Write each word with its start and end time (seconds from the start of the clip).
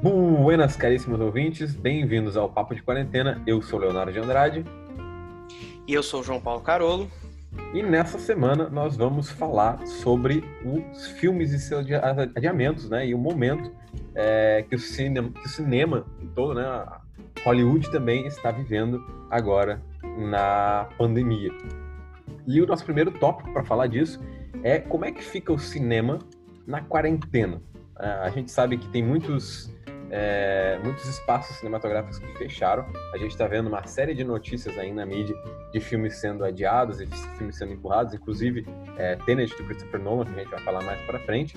Buenas, 0.00 0.76
caríssimos 0.76 1.18
ouvintes, 1.18 1.74
bem-vindos 1.74 2.36
ao 2.36 2.48
Papo 2.48 2.72
de 2.72 2.80
Quarentena. 2.80 3.42
Eu 3.44 3.60
sou 3.60 3.80
Leonardo 3.80 4.12
de 4.12 4.20
Andrade. 4.20 4.64
E 5.88 5.92
eu 5.92 6.04
sou 6.04 6.22
João 6.22 6.40
Paulo 6.40 6.60
Carolo. 6.60 7.10
E 7.74 7.82
nessa 7.82 8.16
semana 8.16 8.68
nós 8.68 8.96
vamos 8.96 9.28
falar 9.28 9.84
sobre 9.88 10.44
os 10.64 11.08
filmes 11.18 11.52
e 11.52 11.58
seus 11.58 11.84
adiamentos, 12.36 12.88
né? 12.88 13.08
E 13.08 13.12
o 13.12 13.18
momento 13.18 13.72
é, 14.14 14.64
que, 14.68 14.76
o 14.76 14.78
cinema, 14.78 15.30
que 15.30 15.46
o 15.46 15.48
cinema 15.48 16.06
todo, 16.32 16.54
né? 16.54 16.86
Hollywood 17.44 17.90
também 17.90 18.24
está 18.28 18.52
vivendo 18.52 19.04
agora 19.28 19.82
na 20.16 20.88
pandemia. 20.96 21.50
E 22.46 22.62
o 22.62 22.66
nosso 22.68 22.84
primeiro 22.84 23.10
tópico 23.10 23.52
para 23.52 23.64
falar 23.64 23.88
disso 23.88 24.20
é 24.62 24.78
como 24.78 25.04
é 25.04 25.10
que 25.10 25.24
fica 25.24 25.52
o 25.52 25.58
cinema 25.58 26.20
na 26.64 26.82
quarentena. 26.82 27.60
A 27.96 28.30
gente 28.30 28.52
sabe 28.52 28.78
que 28.78 28.86
tem 28.90 29.02
muitos 29.02 29.76
é, 30.10 30.78
muitos 30.82 31.04
espaços 31.06 31.56
cinematográficos 31.56 32.18
que 32.18 32.38
fecharam. 32.38 32.86
A 33.12 33.18
gente 33.18 33.30
está 33.30 33.46
vendo 33.46 33.68
uma 33.68 33.86
série 33.86 34.14
de 34.14 34.24
notícias 34.24 34.76
aí 34.78 34.92
na 34.92 35.04
mídia 35.04 35.36
de 35.72 35.80
filmes 35.80 36.16
sendo 36.16 36.44
adiados 36.44 37.00
e 37.00 37.06
filmes 37.36 37.56
sendo 37.56 37.72
empurrados, 37.72 38.14
inclusive 38.14 38.66
é, 38.96 39.16
Tenet 39.16 39.54
do 39.56 39.64
Christopher 39.64 40.00
Nolan, 40.00 40.24
que 40.24 40.32
a 40.32 40.42
gente 40.42 40.50
vai 40.50 40.60
falar 40.60 40.82
mais 40.82 41.00
para 41.02 41.18
frente. 41.20 41.56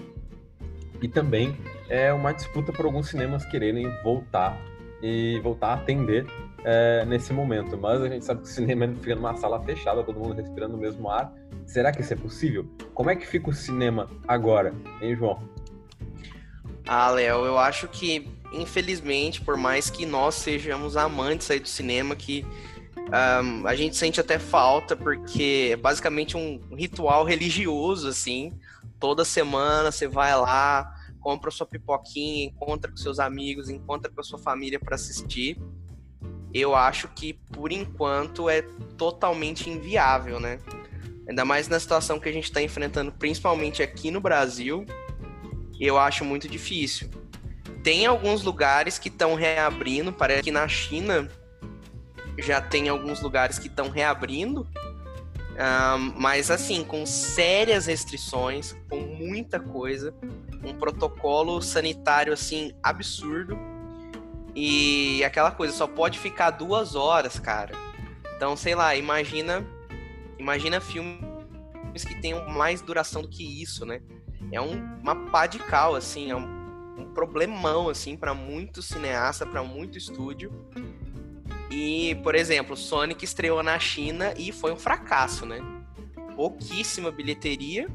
E 1.02 1.08
também 1.08 1.58
é 1.90 2.14
uma 2.14 2.32
disputa 2.32 2.72
por 2.72 2.86
alguns 2.86 3.08
cinemas 3.10 3.46
quererem 3.46 3.90
voltar 4.04 4.58
e 5.02 5.40
voltar 5.42 5.70
a 5.70 5.74
atender 5.74 6.28
é, 6.64 7.04
nesse 7.06 7.34
momento. 7.34 7.78
Mas 7.78 8.02
a 8.02 8.08
gente 8.08 8.24
sabe 8.24 8.42
que 8.42 8.48
o 8.48 8.50
cinema 8.50 8.88
fica 9.02 9.16
numa 9.16 9.36
sala 9.36 9.60
fechada, 9.64 10.04
todo 10.04 10.20
mundo 10.20 10.36
respirando 10.36 10.76
o 10.76 10.80
mesmo 10.80 11.10
ar. 11.10 11.34
Será 11.66 11.92
que 11.92 12.02
isso 12.02 12.14
é 12.14 12.16
possível? 12.16 12.68
Como 12.94 13.10
é 13.10 13.16
que 13.16 13.26
fica 13.26 13.50
o 13.50 13.54
cinema 13.54 14.08
agora, 14.28 14.74
hein, 15.02 15.16
João? 15.16 15.42
Ah, 16.88 17.10
Léo, 17.10 17.46
eu 17.46 17.58
acho 17.58 17.88
que 17.88 18.28
infelizmente, 18.52 19.42
por 19.42 19.58
mais 19.58 19.90
que 19.90 20.06
nós 20.06 20.36
sejamos 20.36 20.98
amantes 20.98 21.50
aí 21.50 21.60
do 21.60 21.68
cinema, 21.68 22.16
que 22.16 22.46
um, 22.98 23.68
a 23.68 23.76
gente 23.76 23.96
sente 23.96 24.20
até 24.20 24.40
falta, 24.40 24.96
porque 24.96 25.70
é 25.74 25.76
basicamente 25.76 26.38
um 26.38 26.60
ritual 26.76 27.24
religioso, 27.24 28.08
assim. 28.08 28.54
Toda 29.00 29.26
semana 29.26 29.92
você 29.92 30.08
vai 30.08 30.36
lá, 30.36 30.94
compra 31.20 31.52
sua 31.52 31.66
pipoquinha, 31.66 32.46
encontra 32.46 32.90
com 32.90 32.98
seus 32.98 33.20
amigos, 33.20 33.70
encontra 33.70 34.12
com 34.12 34.22
a 34.22 34.24
sua 34.24 34.40
família 34.40 34.80
para 34.80 34.96
assistir. 34.96 35.58
Eu 36.54 36.76
acho 36.76 37.08
que, 37.10 37.34
por 37.34 37.72
enquanto, 37.72 38.50
é 38.50 38.62
totalmente 38.98 39.70
inviável, 39.70 40.40
né? 40.40 40.60
Ainda 41.28 41.46
mais 41.46 41.68
na 41.68 41.80
situação 41.80 42.20
que 42.20 42.28
a 42.28 42.32
gente 42.32 42.46
está 42.46 42.62
enfrentando, 42.62 43.12
principalmente 43.12 43.82
aqui 43.82 44.12
no 44.12 44.20
Brasil, 44.20 44.86
eu 45.80 45.98
acho 45.98 46.26
muito 46.26 46.48
difícil. 46.48 47.10
Tem 47.84 48.06
alguns 48.06 48.44
lugares 48.44 49.00
que 49.00 49.10
estão 49.10 49.34
reabrindo, 49.34 50.14
parece 50.14 50.44
que 50.44 50.52
na 50.52 50.68
China 50.68 51.30
já 52.38 52.62
tem 52.62 52.90
alguns 52.90 53.22
lugares 53.22 53.58
que 53.58 53.68
estão 53.68 53.90
reabrindo, 53.90 54.68
um, 55.52 56.14
mas 56.16 56.50
assim, 56.50 56.84
com 56.84 57.06
sérias 57.06 57.86
restrições, 57.88 58.76
com 58.90 59.00
muita 59.00 59.60
coisa, 59.60 60.14
um 60.64 60.74
protocolo 60.74 61.62
sanitário 61.62 62.32
assim 62.32 62.72
absurdo 62.82 63.58
e 64.56 65.24
aquela 65.24 65.52
coisa 65.52 65.74
só 65.74 65.88
pode 65.88 66.20
ficar 66.20 66.52
duas 66.52 66.96
horas, 66.96 67.40
cara. 67.40 67.74
Então, 68.36 68.56
sei 68.56 68.76
lá, 68.76 68.96
imagina, 68.96 69.66
imagina 70.38 70.82
filmes 70.82 71.22
que 72.08 72.20
tenham 72.22 72.48
mais 72.50 72.82
duração 72.82 73.22
do 73.22 73.28
que 73.28 73.62
isso, 73.62 73.86
né? 73.86 74.02
É 74.52 74.60
um, 74.60 74.84
uma 75.02 75.16
pá 75.30 75.46
de 75.46 75.60
cal, 75.60 75.96
assim, 75.96 76.32
é 76.32 76.36
um 76.36 76.61
problemão 77.14 77.90
assim 77.90 78.16
para 78.18 78.34
muito 78.34 78.82
cineasta, 78.82 79.46
para 79.46 79.64
muito 79.64 79.98
estúdio. 79.98 80.52
E, 81.70 82.16
por 82.16 82.36
exemplo, 82.36 82.76
Sonic 82.76 83.24
estreou 83.24 83.64
na 83.64 83.80
China 83.80 84.34
e 84.38 84.52
foi 84.52 84.74
um 84.74 84.78
fracasso, 84.78 85.46
né? 85.46 85.60
Pouquíssima 86.36 87.12
bilheteria. 87.12 87.88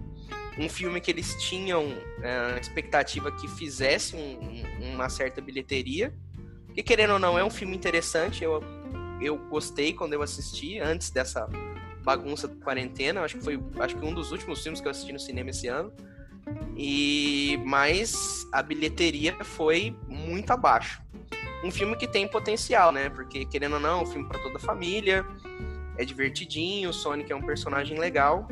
Um 0.59 0.69
filme 0.69 0.99
que 1.00 1.10
eles 1.10 1.34
tinham 1.34 1.84
é, 2.22 2.59
expectativa 2.59 3.31
que 3.31 3.47
fizesse 3.47 4.16
um, 4.16 4.38
um, 4.41 4.94
uma 4.94 5.10
certa 5.10 5.43
bilheteria. 5.43 6.15
E 6.75 6.83
querendo 6.83 7.15
ou 7.15 7.19
não, 7.19 7.38
é 7.38 7.44
um 7.44 7.50
filme 7.50 7.77
interessante. 7.77 8.43
Eu, 8.43 8.62
eu 9.21 9.37
gostei 9.37 9.93
quando 9.93 10.15
eu 10.15 10.22
assisti, 10.22 10.78
antes 10.78 11.10
dessa 11.10 11.47
bagunça 12.03 12.48
da 12.48 12.54
quarentena. 12.65 13.21
Acho 13.21 13.37
que 13.37 13.44
foi 13.44 13.62
acho 13.78 13.97
que 13.97 14.04
um 14.04 14.15
dos 14.15 14.33
últimos 14.33 14.62
filmes 14.62 14.81
que 14.81 14.87
eu 14.87 14.91
assisti 14.91 15.12
no 15.12 15.21
cinema 15.21 15.50
esse 15.50 15.69
ano. 15.69 15.93
E 16.77 17.61
mas 17.65 18.47
a 18.53 18.62
bilheteria 18.62 19.37
foi 19.43 19.97
muito 20.09 20.51
abaixo. 20.51 21.03
Um 21.65 21.71
filme 21.71 21.97
que 21.97 22.07
tem 22.07 22.29
potencial, 22.29 22.93
né? 22.93 23.09
Porque 23.09 23.45
querendo 23.45 23.75
ou 23.75 23.81
não, 23.81 24.01
é 24.01 24.03
um 24.03 24.07
filme 24.07 24.29
para 24.29 24.39
toda 24.39 24.57
a 24.57 24.61
família, 24.61 25.25
é 25.97 26.05
divertidinho, 26.05 26.91
o 26.91 26.93
Sonic 26.93 27.33
é 27.33 27.37
um 27.37 27.43
personagem 27.43 27.99
legal. 27.99 28.47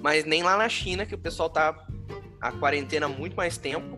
Mas 0.00 0.24
nem 0.24 0.42
lá 0.42 0.56
na 0.56 0.68
China, 0.68 1.06
que 1.06 1.14
o 1.14 1.18
pessoal 1.18 1.48
tá 1.48 1.86
a 2.40 2.52
quarentena 2.52 3.06
há 3.06 3.08
muito 3.08 3.36
mais 3.36 3.56
tempo, 3.56 3.96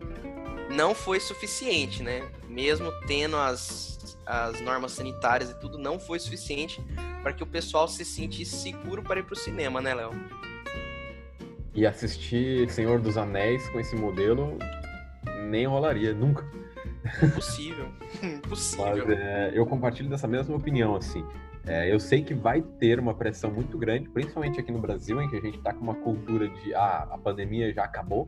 não 0.71 0.95
foi 0.95 1.19
suficiente, 1.21 2.03
né? 2.03 2.29
Mesmo 2.49 2.93
tendo 3.07 3.37
as, 3.37 4.19
as 4.25 4.61
normas 4.61 4.93
sanitárias 4.93 5.51
e 5.51 5.55
tudo, 5.59 5.79
não 5.79 5.99
foi 5.99 6.19
suficiente 6.19 6.81
para 7.23 7.33
que 7.33 7.43
o 7.43 7.47
pessoal 7.47 7.89
se 7.89 8.05
sentisse 8.05 8.57
seguro 8.57 9.03
para 9.03 9.21
ir 9.21 9.25
pro 9.25 9.35
cinema, 9.35 9.81
né, 9.81 9.95
Léo? 9.95 10.13
E 11.77 11.87
assistir 11.87 12.71
Senhor 12.71 12.99
dos 12.99 13.19
Anéis 13.19 13.69
com 13.69 13.79
esse 13.79 13.95
modelo 13.95 14.57
nem 15.51 15.67
rolaria, 15.67 16.15
nunca. 16.15 16.43
Impossível. 17.23 17.89
Impossível. 18.23 19.05
Mas 19.07 19.11
é, 19.11 19.53
eu 19.55 19.67
compartilho 19.67 20.09
dessa 20.09 20.27
mesma 20.27 20.57
opinião, 20.57 20.97
assim. 20.97 21.23
É, 21.67 21.93
eu 21.93 22.01
sei 22.01 22.23
que 22.23 22.33
vai 22.33 22.63
ter 22.63 22.99
uma 22.99 23.13
pressão 23.13 23.51
muito 23.51 23.77
grande, 23.77 24.09
principalmente 24.09 24.59
aqui 24.59 24.73
no 24.73 24.79
Brasil, 24.79 25.21
em 25.21 25.29
que 25.29 25.37
a 25.37 25.41
gente 25.41 25.59
está 25.59 25.75
com 25.75 25.81
uma 25.81 25.97
cultura 25.97 26.49
de 26.49 26.75
ah, 26.75 27.09
a 27.11 27.19
pandemia 27.19 27.71
já 27.75 27.85
acabou, 27.85 28.25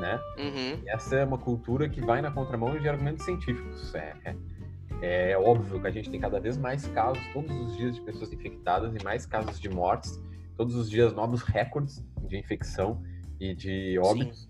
né? 0.00 0.18
Uhum. 0.38 0.82
essa 0.86 1.16
é 1.16 1.24
uma 1.24 1.38
cultura 1.38 1.88
que 1.88 2.00
vai 2.00 2.20
na 2.20 2.32
contramão 2.32 2.76
de 2.76 2.88
argumentos 2.88 3.24
científicos. 3.24 3.94
É, 3.94 4.14
é, 4.24 5.30
é 5.32 5.38
óbvio 5.38 5.80
que 5.80 5.86
a 5.86 5.90
gente 5.90 6.10
tem 6.10 6.18
cada 6.18 6.40
vez 6.40 6.56
mais 6.56 6.88
casos, 6.88 7.22
todos 7.32 7.54
os 7.60 7.76
dias, 7.76 7.94
de 7.94 8.00
pessoas 8.00 8.32
infectadas 8.32 8.92
e 8.94 9.04
mais 9.04 9.24
casos 9.24 9.60
de 9.60 9.68
mortes 9.68 10.20
todos 10.56 10.74
os 10.74 10.90
dias 10.90 11.12
novos 11.12 11.42
recordes 11.42 12.04
de 12.26 12.38
infecção 12.38 13.02
e 13.40 13.54
de 13.54 13.98
óbitos. 13.98 14.42
Sim. 14.42 14.48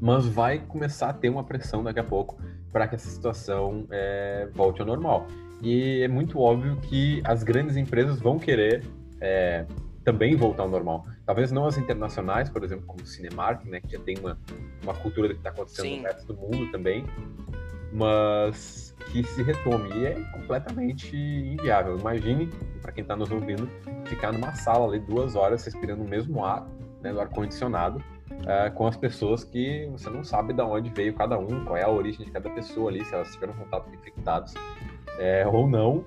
Mas 0.00 0.26
vai 0.26 0.58
começar 0.58 1.10
a 1.10 1.12
ter 1.12 1.28
uma 1.28 1.44
pressão 1.44 1.82
daqui 1.82 2.00
a 2.00 2.04
pouco 2.04 2.40
para 2.72 2.86
que 2.88 2.94
essa 2.94 3.08
situação 3.08 3.86
é, 3.90 4.48
volte 4.52 4.80
ao 4.80 4.86
normal. 4.86 5.26
E 5.62 6.02
é 6.02 6.08
muito 6.08 6.38
óbvio 6.38 6.76
que 6.82 7.22
as 7.24 7.42
grandes 7.42 7.76
empresas 7.76 8.20
vão 8.20 8.38
querer 8.38 8.84
é, 9.20 9.64
também 10.04 10.36
voltar 10.36 10.64
ao 10.64 10.68
normal. 10.68 11.06
Talvez 11.24 11.50
não 11.50 11.66
as 11.66 11.78
internacionais, 11.78 12.50
por 12.50 12.62
exemplo, 12.62 12.86
como 12.86 13.02
o 13.02 13.06
Cinemark, 13.06 13.64
né, 13.64 13.80
que 13.80 13.92
já 13.92 14.00
tem 14.00 14.16
uma, 14.18 14.38
uma 14.82 14.94
cultura 14.94 15.28
do 15.28 15.34
que 15.34 15.40
está 15.40 15.50
acontecendo 15.50 15.86
Sim. 15.86 15.96
no 15.98 16.02
resto 16.04 16.32
do 16.32 16.34
mundo 16.34 16.70
também, 16.70 17.04
mas 17.92 18.85
que 19.12 19.22
se 19.22 19.42
retome. 19.42 19.90
E 19.94 20.06
é 20.06 20.14
completamente 20.32 21.16
inviável. 21.16 21.98
Imagine, 21.98 22.48
para 22.82 22.92
quem 22.92 23.02
está 23.02 23.16
nos 23.16 23.30
ouvindo, 23.30 23.68
ficar 24.06 24.32
numa 24.32 24.54
sala 24.54 24.86
ali 24.86 24.98
duas 25.00 25.36
horas 25.36 25.64
respirando 25.64 26.02
o 26.02 26.08
mesmo 26.08 26.44
ar, 26.44 26.66
né, 27.02 27.12
do 27.12 27.20
ar-condicionado, 27.20 27.98
uh, 27.98 28.72
com 28.74 28.86
as 28.86 28.96
pessoas 28.96 29.44
que 29.44 29.88
você 29.92 30.10
não 30.10 30.24
sabe 30.24 30.52
de 30.52 30.62
onde 30.62 30.90
veio 30.90 31.14
cada 31.14 31.38
um, 31.38 31.64
qual 31.64 31.76
é 31.76 31.82
a 31.82 31.90
origem 31.90 32.24
de 32.24 32.32
cada 32.32 32.50
pessoa 32.50 32.90
ali, 32.90 33.04
se 33.04 33.14
elas 33.14 33.32
tiveram 33.32 33.54
contato 33.54 33.84
com 33.84 33.94
infectados 33.94 34.54
é, 35.18 35.46
ou 35.46 35.68
não. 35.68 36.04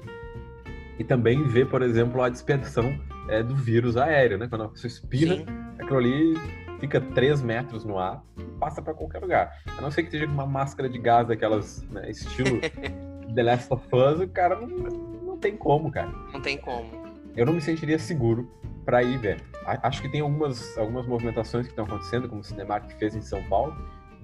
E 0.98 1.04
também 1.04 1.48
ver, 1.48 1.70
por 1.70 1.82
exemplo, 1.82 2.22
a 2.22 2.30
dispersão 2.30 3.00
é, 3.30 3.42
do 3.42 3.56
vírus 3.56 3.96
aéreo, 3.96 4.38
né? 4.38 4.48
Quando 4.50 4.66
a 4.66 4.70
pessoa 4.70 4.90
expira, 4.90 5.38
Sim. 5.38 5.46
aquilo 5.80 5.98
ali 5.98 6.34
fica 6.80 7.00
3 7.00 7.42
metros 7.42 7.84
no 7.84 7.98
ar 7.98 8.24
e 8.38 8.44
passa 8.60 8.82
para 8.82 8.94
qualquer 8.94 9.20
lugar. 9.20 9.62
A 9.78 9.82
não 9.82 9.92
ser 9.92 10.04
que 10.04 10.12
seja 10.12 10.26
uma 10.26 10.46
máscara 10.46 10.90
de 10.90 10.98
gás 10.98 11.28
daquelas, 11.28 11.84
né, 11.90 12.10
estilo 12.10 12.60
The 13.36 13.44
Last 13.44 13.74
of 13.74 13.86
Us, 13.94 14.22
o 14.22 14.28
cara 14.28 14.56
não, 14.56 14.68
não 14.68 15.38
tem 15.38 15.56
como, 15.56 15.92
cara. 15.92 16.12
Não 16.34 16.42
tem 16.42 16.58
como. 16.58 16.90
Eu 17.36 17.46
não 17.46 17.54
me 17.54 17.62
sentiria 17.62 18.00
seguro 18.00 18.50
para 18.86 19.04
ir 19.04 19.18
ver. 19.18 19.42
Acho 19.66 20.02
que 20.02 20.10
tem 20.10 20.22
algumas, 20.22 20.78
algumas 20.78 21.06
movimentações 21.06 21.66
que 21.66 21.72
estão 21.72 21.86
acontecendo, 21.86 22.28
como 22.28 22.42
o 22.42 22.44
Cinemark 22.44 22.92
fez 22.98 23.16
em 23.16 23.22
São 23.22 23.44
Paulo, 23.44 23.76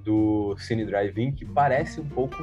do 0.03 0.55
Cine 0.57 0.85
Drive-In, 0.85 1.31
que 1.33 1.45
parece 1.45 2.01
um 2.01 2.07
pouco 2.07 2.35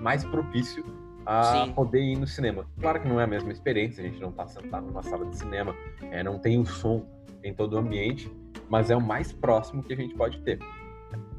mais 0.00 0.24
propício 0.24 0.84
a 1.24 1.64
Sim. 1.64 1.72
poder 1.72 2.00
ir 2.00 2.16
no 2.16 2.26
cinema. 2.26 2.66
Claro 2.80 3.00
que 3.00 3.08
não 3.08 3.20
é 3.20 3.24
a 3.24 3.26
mesma 3.26 3.52
experiência, 3.52 4.02
a 4.02 4.06
gente 4.06 4.20
não 4.20 4.30
está 4.30 4.46
sentado 4.46 4.86
numa 4.86 5.02
sala 5.02 5.26
de 5.26 5.36
cinema, 5.36 5.74
é, 6.10 6.22
não 6.22 6.38
tem 6.38 6.58
o 6.58 6.66
som 6.66 7.04
em 7.44 7.52
todo 7.52 7.74
o 7.74 7.78
ambiente, 7.78 8.30
mas 8.68 8.90
é 8.90 8.96
o 8.96 9.00
mais 9.00 9.32
próximo 9.32 9.82
que 9.82 9.92
a 9.92 9.96
gente 9.96 10.14
pode 10.14 10.40
ter. 10.40 10.58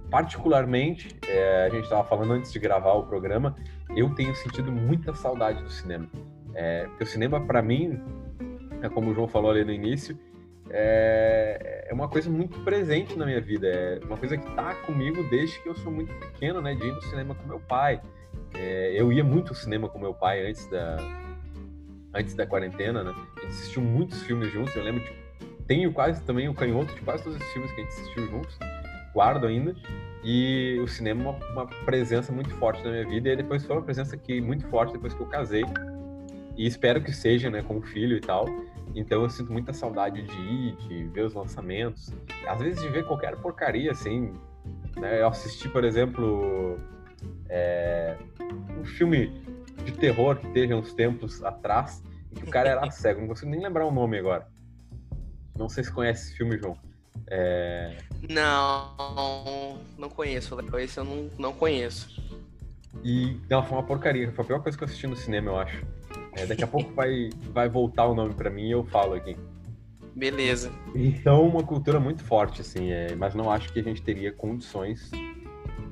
Particularmente, 0.09 1.15
é, 1.27 1.65
a 1.65 1.69
gente 1.69 1.83
estava 1.83 2.03
falando 2.03 2.33
antes 2.33 2.51
de 2.51 2.59
gravar 2.59 2.93
o 2.93 3.03
programa, 3.03 3.55
eu 3.95 4.09
tenho 4.15 4.35
sentido 4.35 4.71
muita 4.71 5.13
saudade 5.13 5.61
do 5.61 5.69
cinema. 5.69 6.07
É, 6.55 6.85
porque 6.87 7.03
o 7.03 7.07
cinema, 7.07 7.39
para 7.39 7.61
mim, 7.61 8.01
é 8.81 8.89
como 8.89 9.11
o 9.11 9.13
João 9.13 9.27
falou 9.27 9.51
ali 9.51 9.63
no 9.63 9.71
início, 9.71 10.17
é, 10.69 11.87
é 11.89 11.93
uma 11.93 12.07
coisa 12.07 12.29
muito 12.29 12.59
presente 12.59 13.17
na 13.17 13.25
minha 13.25 13.41
vida. 13.41 13.67
É 13.67 13.99
uma 14.05 14.17
coisa 14.17 14.37
que 14.37 14.55
tá 14.55 14.75
comigo 14.85 15.23
desde 15.29 15.59
que 15.61 15.69
eu 15.69 15.75
sou 15.75 15.91
muito 15.91 16.13
pequeno, 16.13 16.61
né? 16.61 16.75
De 16.75 16.85
ir 16.85 16.91
no 16.91 17.01
cinema 17.01 17.33
com 17.33 17.47
meu 17.47 17.59
pai. 17.59 18.01
É, 18.53 18.93
eu 18.95 19.11
ia 19.11 19.23
muito 19.23 19.49
ao 19.49 19.55
cinema 19.55 19.89
com 19.89 19.99
meu 19.99 20.13
pai 20.13 20.45
antes 20.47 20.67
da, 20.67 20.97
antes 22.13 22.35
da 22.35 22.45
quarentena, 22.45 23.03
né? 23.03 23.11
A 23.11 23.41
gente 23.41 23.49
assistiu 23.49 23.81
muitos 23.81 24.21
filmes 24.23 24.51
juntos. 24.51 24.75
Eu 24.75 24.83
lembro, 24.83 25.03
tipo, 25.03 25.19
tenho 25.69 25.94
quase 25.94 26.19
também 26.24 26.50
o 26.50 26.54
canhoto 26.54 26.94
de 26.95 27.01
quase 27.01 27.24
todos 27.24 27.39
os 27.39 27.48
filmes 27.54 27.71
que 27.71 27.80
a 27.80 27.83
gente 27.83 27.94
assistiu 27.94 28.27
juntos. 28.27 28.57
Guardo 29.13 29.45
ainda. 29.45 29.75
E 30.24 30.80
o 30.83 30.88
cinema 30.88 31.30
uma, 31.30 31.39
uma 31.51 31.68
presença 31.86 32.33
muito 32.33 32.50
forte 32.56 32.83
na 32.83 32.89
minha 32.89 33.07
vida. 33.07 33.30
E 33.30 33.36
depois 33.36 33.63
foi 33.63 33.75
uma 33.75 33.83
presença 33.83 34.18
que 34.18 34.42
muito 34.42 34.68
forte 34.68 34.94
depois 34.94 35.13
que 35.13 35.21
eu 35.21 35.27
casei. 35.27 35.63
E 36.57 36.66
espero 36.66 37.01
que 37.01 37.13
seja, 37.13 37.51
né, 37.51 37.62
como 37.62 37.83
filho 37.83 38.18
e 38.18 38.19
tal. 38.19 38.48
Então 38.95 39.21
eu 39.21 39.30
sinto 39.30 39.54
muita 39.54 39.71
saudade 39.71 40.24
de 40.24 40.42
ir, 40.42 40.75
de 40.88 41.04
ver 41.04 41.25
os 41.25 41.36
lançamentos. 41.36 42.12
Às 42.48 42.60
vezes 42.60 42.81
de 42.81 42.89
ver 42.89 43.06
qualquer 43.06 43.36
porcaria, 43.36 43.92
assim. 43.92 44.33
Né? 44.98 45.21
Eu 45.21 45.27
assisti, 45.27 45.69
por 45.69 45.83
exemplo, 45.83 46.77
é, 47.48 48.18
um 48.75 48.83
filme 48.83 49.45
de 49.86 49.92
terror 49.92 50.36
que 50.38 50.48
teve 50.48 50.74
uns 50.74 50.94
tempos 50.94 51.44
atrás, 51.44 52.04
em 52.31 52.39
que 52.39 52.45
o 52.45 52.50
cara 52.50 52.69
era 52.71 52.89
cego. 52.89 53.21
Não 53.21 53.27
consigo 53.27 53.51
nem 53.51 53.62
lembrar 53.62 53.86
o 53.86 53.92
nome 53.92 54.18
agora. 54.18 54.48
Não 55.59 55.67
sei 55.67 55.83
se 55.83 55.91
conhece 55.91 56.27
esse 56.27 56.38
filme, 56.38 56.57
João. 56.57 56.77
É... 57.27 57.97
Não, 58.29 59.77
não 59.97 60.09
conheço, 60.09 60.57
Esse 60.77 60.97
eu 60.97 61.03
não, 61.03 61.29
não 61.38 61.51
conheço. 61.51 62.09
E 63.03 63.38
não, 63.50 63.61
foi 63.61 63.77
uma 63.77 63.83
porcaria. 63.83 64.31
Foi 64.31 64.45
a 64.45 64.47
pior 64.47 64.63
coisa 64.63 64.77
que 64.77 64.83
eu 64.85 64.88
assisti 64.88 65.06
no 65.06 65.17
cinema, 65.17 65.51
eu 65.51 65.57
acho. 65.57 65.85
É, 66.31 66.45
daqui 66.45 66.63
a 66.63 66.67
pouco 66.67 66.94
vai, 66.94 67.29
vai 67.51 67.67
voltar 67.67 68.07
o 68.07 68.15
nome 68.15 68.33
para 68.33 68.50
mim 68.50 68.69
e 68.69 68.71
eu 68.71 68.85
falo 68.85 69.15
aqui. 69.15 69.35
Beleza. 70.15 70.71
Então, 70.95 71.45
uma 71.45 71.61
cultura 71.61 72.00
muito 72.00 72.23
forte, 72.23 72.61
assim, 72.61 72.91
é, 72.91 73.13
mas 73.15 73.35
não 73.35 73.51
acho 73.51 73.71
que 73.73 73.81
a 73.81 73.83
gente 73.83 74.01
teria 74.01 74.31
condições 74.31 75.11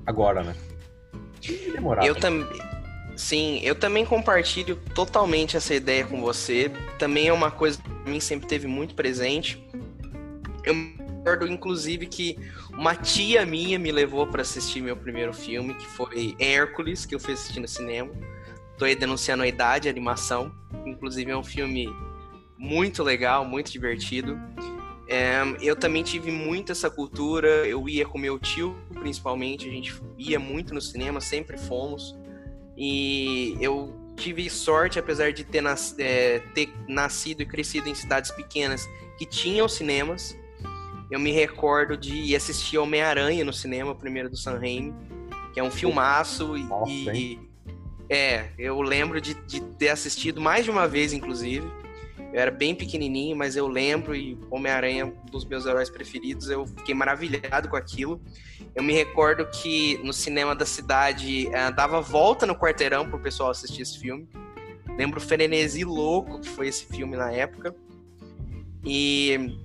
agora, 0.05 0.43
né? 0.43 0.55
Demorar. 1.73 2.05
Eu 2.05 2.15
também. 2.15 2.47
Sim, 3.17 3.59
eu 3.63 3.73
também 3.73 4.05
compartilho 4.05 4.75
totalmente 4.93 5.57
essa 5.57 5.73
ideia 5.73 6.05
com 6.05 6.21
você. 6.21 6.71
Também 6.99 7.27
é 7.27 7.33
uma 7.33 7.49
coisa 7.49 7.81
que 7.81 7.89
pra 7.89 8.11
mim 8.11 8.19
sempre 8.19 8.47
teve 8.47 8.67
muito 8.67 8.93
presente. 8.93 9.67
Eu 10.63 10.75
recordo, 11.17 11.47
inclusive, 11.47 12.05
que 12.05 12.37
uma 12.73 12.95
tia 12.95 13.43
minha 13.43 13.79
me 13.79 13.91
levou 13.91 14.27
para 14.27 14.43
assistir 14.43 14.81
meu 14.81 14.95
primeiro 14.95 15.33
filme, 15.33 15.73
que 15.73 15.87
foi 15.87 16.35
Hércules, 16.37 17.07
que 17.07 17.15
eu 17.15 17.19
fui 17.19 17.33
assistir 17.33 17.59
no 17.59 17.67
cinema. 17.67 18.11
Tô 18.77 18.85
aí 18.85 18.95
denunciando 18.95 19.41
a 19.41 19.47
idade, 19.47 19.87
a 19.87 19.91
animação. 19.91 20.53
Inclusive, 20.85 21.31
é 21.31 21.35
um 21.35 21.43
filme 21.43 21.89
muito 22.55 23.01
legal, 23.01 23.43
muito 23.43 23.71
divertido. 23.71 24.39
É, 25.09 25.41
eu 25.59 25.75
também 25.75 26.03
tive 26.03 26.29
muito 26.29 26.71
essa 26.71 26.87
cultura. 26.87 27.47
Eu 27.67 27.89
ia 27.89 28.05
com 28.05 28.19
meu 28.19 28.37
tio, 28.37 28.77
principalmente. 28.93 29.67
A 29.67 29.71
gente 29.71 29.99
ia 30.19 30.39
muito 30.39 30.71
no 30.71 30.81
cinema, 30.81 31.19
sempre 31.19 31.57
fomos. 31.57 32.15
E 32.77 33.57
eu 33.59 33.93
tive 34.15 34.49
sorte, 34.49 34.99
apesar 34.99 35.33
de 35.33 35.43
ter, 35.43 35.61
nas, 35.61 35.95
é, 35.97 36.39
ter 36.53 36.69
nascido 36.87 37.41
e 37.41 37.45
crescido 37.45 37.89
em 37.89 37.95
cidades 37.95 38.31
pequenas 38.31 38.87
que 39.17 39.25
tinham 39.25 39.67
cinemas. 39.67 40.37
Eu 41.09 41.19
me 41.19 41.31
recordo 41.31 41.97
de 41.97 42.13
ir 42.13 42.35
assistir 42.35 42.77
Homem-Aranha 42.77 43.43
no 43.43 43.53
cinema, 43.53 43.91
o 43.91 43.95
primeiro 43.95 44.29
do 44.29 44.37
San 44.37 44.59
Raimi, 44.59 44.93
que 45.53 45.59
é 45.59 45.63
um 45.63 45.71
filmaço. 45.71 46.57
Nossa, 46.57 46.91
e, 47.13 47.39
é, 48.09 48.49
eu 48.57 48.81
lembro 48.81 49.19
de, 49.19 49.33
de 49.33 49.61
ter 49.61 49.89
assistido 49.89 50.39
mais 50.39 50.65
de 50.65 50.71
uma 50.71 50.87
vez, 50.87 51.13
inclusive. 51.13 51.65
Eu 52.33 52.39
era 52.39 52.51
bem 52.51 52.75
pequenininho, 52.75 53.35
mas 53.35 53.55
eu 53.55 53.67
lembro 53.67 54.15
e 54.15 54.37
Homem-Aranha, 54.51 55.05
um 55.05 55.31
dos 55.31 55.45
meus 55.45 55.65
heróis 55.65 55.89
preferidos, 55.89 56.49
eu 56.49 56.65
fiquei 56.65 56.93
maravilhado 56.93 57.69
com 57.69 57.75
aquilo. 57.75 58.21
Eu 58.75 58.83
me 58.83 58.93
recordo 58.93 59.45
que 59.47 59.97
no 60.03 60.11
cinema 60.11 60.55
da 60.55 60.65
cidade 60.65 61.47
uh, 61.47 61.73
dava 61.73 62.01
volta 62.01 62.45
no 62.45 62.55
quarteirão 62.55 63.09
pro 63.09 63.19
pessoal 63.19 63.49
assistir 63.49 63.81
esse 63.81 63.97
filme. 63.97 64.27
Lembro 64.97 65.19
o 65.19 65.21
Frenesi 65.21 65.83
Louco, 65.83 66.39
que 66.39 66.49
foi 66.49 66.67
esse 66.67 66.85
filme 66.85 67.15
na 67.15 67.31
época. 67.31 67.73
E, 68.83 69.57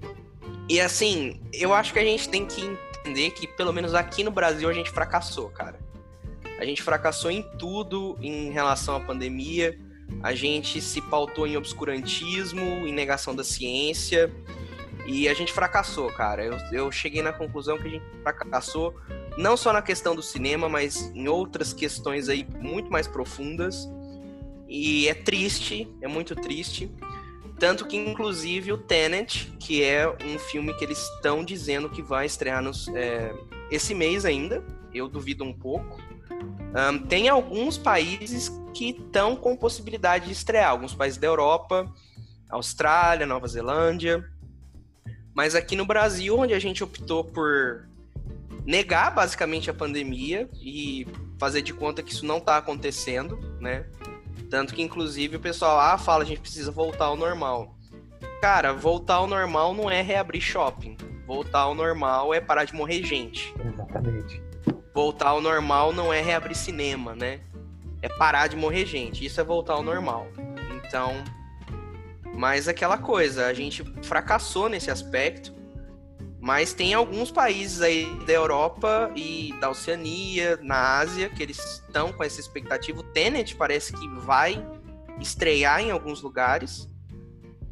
e 0.69 0.81
assim, 0.81 1.41
eu 1.53 1.73
acho 1.75 1.93
que 1.93 1.99
a 1.99 2.05
gente 2.05 2.29
tem 2.29 2.47
que 2.47 2.62
entender 3.00 3.31
que, 3.31 3.47
pelo 3.47 3.73
menos 3.73 3.94
aqui 3.94 4.23
no 4.23 4.31
Brasil, 4.31 4.69
a 4.69 4.73
gente 4.73 4.91
fracassou, 4.91 5.49
cara. 5.50 5.79
A 6.59 6.64
gente 6.64 6.82
fracassou 6.82 7.31
em 7.31 7.43
tudo 7.59 8.17
em 8.20 8.50
relação 8.50 8.94
à 8.94 9.00
pandemia 9.00 9.76
a 10.23 10.35
gente 10.35 10.81
se 10.81 11.00
pautou 11.00 11.47
em 11.47 11.56
obscurantismo, 11.56 12.87
em 12.87 12.93
negação 12.93 13.35
da 13.35 13.44
ciência, 13.44 14.31
e 15.06 15.29
a 15.29 15.35
gente 15.35 15.53
fracassou, 15.53 16.11
cara. 16.12 16.44
Eu, 16.44 16.56
eu 16.73 16.93
cheguei 16.93 17.23
na 17.23 17.32
conclusão 17.32 17.79
que 17.79 17.88
a 17.88 17.91
gente 17.91 18.05
fracassou, 18.23 18.94
não 19.37 19.56
só 19.56 19.73
na 19.73 19.82
questão 19.82 20.14
do 20.14 20.23
cinema, 20.23 20.69
mas 20.69 21.11
em 21.14 21.29
outras 21.29 21.73
questões 21.73 22.29
aí 22.29 22.47
muito 22.61 22.91
mais 22.91 23.06
profundas. 23.09 23.88
E 24.69 25.09
é 25.09 25.14
triste, 25.14 25.88
é 26.00 26.09
muito 26.09 26.35
triste. 26.35 26.91
Tanto 27.59 27.87
que, 27.87 27.97
inclusive, 27.97 28.73
o 28.73 28.79
Tenet, 28.79 29.53
que 29.61 29.85
é 29.85 30.09
um 30.09 30.38
filme 30.38 30.75
que 30.75 30.85
eles 30.85 30.99
estão 30.99 31.44
dizendo 31.44 31.88
que 31.88 32.03
vai 32.03 32.26
estrear 32.26 32.62
nos, 32.62 32.88
é, 32.88 33.32
esse 33.70 33.94
mês 33.94 34.25
ainda, 34.25 34.64
eu 34.93 35.09
duvido 35.09 35.44
um 35.44 35.53
pouco. 35.53 36.00
Um, 36.75 36.99
tem 36.99 37.29
alguns 37.29 37.76
países 37.76 38.50
que 38.73 38.90
estão 38.90 39.37
com 39.37 39.56
possibilidade 39.56 40.26
de 40.26 40.32
estrear, 40.32 40.70
alguns 40.70 40.94
países 40.94 41.19
da 41.19 41.26
Europa, 41.26 41.93
Austrália, 42.49 43.26
Nova 43.26 43.46
Zelândia. 43.46 44.25
Mas 45.34 45.55
aqui 45.55 45.76
no 45.76 45.84
Brasil, 45.84 46.38
onde 46.38 46.55
a 46.55 46.58
gente 46.58 46.82
optou 46.82 47.25
por 47.25 47.88
negar 48.64 49.14
basicamente 49.14 49.70
a 49.70 49.75
pandemia 49.75 50.49
e 50.61 51.06
fazer 51.38 51.62
de 51.62 51.75
conta 51.75 52.02
que 52.02 52.12
isso 52.12 52.25
não 52.25 52.38
está 52.38 52.56
acontecendo, 52.56 53.38
né? 53.61 53.87
Tanto 54.50 54.75
que, 54.75 54.82
inclusive, 54.82 55.37
o 55.37 55.40
pessoal 55.40 55.81
ah, 55.81 55.99
fala 55.99 56.23
a 56.23 56.26
gente 56.26 56.40
precisa 56.40 56.70
voltar 56.70 57.06
ao 57.06 57.17
normal. 57.17 57.75
Cara, 58.40 58.73
voltar 58.73 59.14
ao 59.14 59.26
normal 59.26 59.75
não 59.75 59.90
é 59.90 60.02
reabrir 60.02 60.43
shopping. 60.43 60.96
Voltar 61.26 61.61
ao 61.61 61.75
normal 61.75 62.35
é 62.35 62.40
parar 62.40 62.64
de 62.64 62.75
morrer 62.75 63.02
gente. 63.02 63.55
Exatamente 63.64 64.51
voltar 64.94 65.28
ao 65.28 65.40
normal 65.40 65.92
não 65.92 66.12
é 66.12 66.20
reabrir 66.20 66.54
cinema, 66.54 67.14
né? 67.14 67.40
É 68.00 68.08
parar 68.08 68.48
de 68.48 68.56
morrer 68.56 68.86
gente. 68.86 69.24
Isso 69.24 69.40
é 69.40 69.44
voltar 69.44 69.74
ao 69.74 69.82
normal. 69.82 70.26
Então, 70.76 71.22
mas 72.34 72.68
aquela 72.68 72.98
coisa, 72.98 73.46
a 73.46 73.54
gente 73.54 73.84
fracassou 74.02 74.68
nesse 74.68 74.90
aspecto. 74.90 75.52
Mas 76.40 76.74
tem 76.74 76.92
alguns 76.92 77.30
países 77.30 77.80
aí 77.80 78.04
da 78.26 78.32
Europa 78.32 79.12
e 79.14 79.54
da 79.60 79.70
Oceania, 79.70 80.58
na 80.60 80.98
Ásia, 80.98 81.28
que 81.28 81.40
eles 81.40 81.56
estão 81.58 82.12
com 82.12 82.24
essa 82.24 82.40
expectativa. 82.40 82.99
O 82.99 83.04
Tenet 83.04 83.54
parece 83.54 83.92
que 83.92 84.08
vai 84.08 84.61
estrear 85.20 85.80
em 85.80 85.92
alguns 85.92 86.20
lugares, 86.20 86.90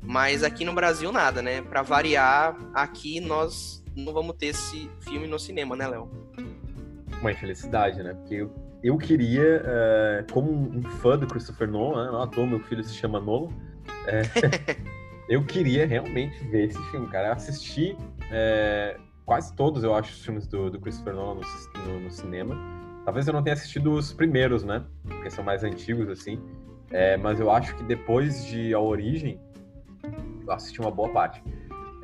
mas 0.00 0.44
aqui 0.44 0.64
no 0.64 0.72
Brasil 0.72 1.10
nada, 1.10 1.42
né? 1.42 1.62
Para 1.62 1.82
variar, 1.82 2.56
aqui 2.72 3.18
nós 3.18 3.82
não 3.96 4.12
vamos 4.12 4.36
ter 4.36 4.46
esse 4.46 4.88
filme 5.00 5.26
no 5.26 5.38
cinema, 5.38 5.74
né, 5.74 5.88
Léo? 5.88 6.08
Uma 7.20 7.32
infelicidade, 7.32 8.02
né? 8.02 8.14
Porque 8.14 8.34
eu, 8.36 8.52
eu 8.82 8.98
queria, 8.98 9.62
uh, 9.62 10.32
como 10.32 10.50
um 10.50 10.82
fã 10.82 11.18
do 11.18 11.26
Christopher 11.26 11.68
Nolan, 11.68 12.06
né? 12.06 12.30
não 12.36 12.46
meu 12.46 12.60
filho 12.60 12.82
se 12.82 12.94
chama 12.94 13.20
Nolan, 13.20 13.52
é, 14.06 14.22
eu 15.28 15.44
queria 15.44 15.86
realmente 15.86 16.42
ver 16.44 16.68
esse 16.68 16.82
filme, 16.90 17.06
cara. 17.08 17.28
Eu 17.28 17.32
assisti 17.32 17.96
é, 18.30 18.96
quase 19.24 19.54
todos, 19.54 19.84
eu 19.84 19.94
acho, 19.94 20.12
os 20.12 20.24
filmes 20.24 20.46
do, 20.46 20.70
do 20.70 20.80
Christopher 20.80 21.14
Nolan 21.14 21.40
no, 21.40 21.82
no, 21.86 22.00
no, 22.00 22.10
cinema. 22.10 22.56
Talvez 23.04 23.26
eu 23.26 23.32
não 23.32 23.42
tenha 23.42 23.54
assistido 23.54 23.92
os 23.92 24.12
primeiros, 24.12 24.64
né? 24.64 24.84
Porque 25.06 25.30
são 25.30 25.44
mais 25.44 25.62
antigos, 25.62 26.08
assim. 26.08 26.40
É, 26.90 27.16
mas 27.16 27.38
eu 27.38 27.50
acho 27.50 27.76
que 27.76 27.84
depois 27.84 28.44
de 28.46 28.74
A 28.74 28.80
Origem, 28.80 29.40
eu 30.44 30.52
assisti 30.52 30.80
uma 30.80 30.90
boa 30.90 31.08
parte. 31.10 31.42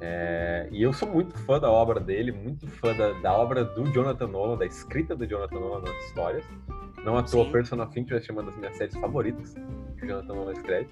É, 0.01 0.69
e 0.71 0.83
eu 0.83 0.93
sou 0.93 1.09
muito 1.09 1.39
fã 1.39 1.59
da 1.59 1.71
obra 1.71 1.99
dele, 1.99 2.31
muito 2.31 2.67
fã 2.67 2.95
da, 2.95 3.13
da, 3.21 3.33
obra 3.33 3.65
do 3.65 3.91
Jonathan 3.93 4.27
Nolan, 4.27 4.59
da 4.59 4.67
escrita 4.67 5.17
do 5.17 5.27
Jonathan 5.27 5.59
Nolan 5.59 5.81
nas 5.81 6.05
histórias. 6.07 6.45
Não 7.05 7.17
à 7.17 7.23
toa, 7.23 7.45
Sim. 7.45 7.53
Persona 7.53 7.85
of 7.85 7.99
Interest 7.99 8.31
é 8.31 8.33
uma 8.33 8.43
das 8.43 8.57
minhas 8.57 8.77
séries 8.77 8.95
favoritas 8.97 9.55
que 9.97 10.05
o 10.05 10.09
Jonathan 10.09 10.35
Nolan 10.35 10.53
escreve. 10.53 10.89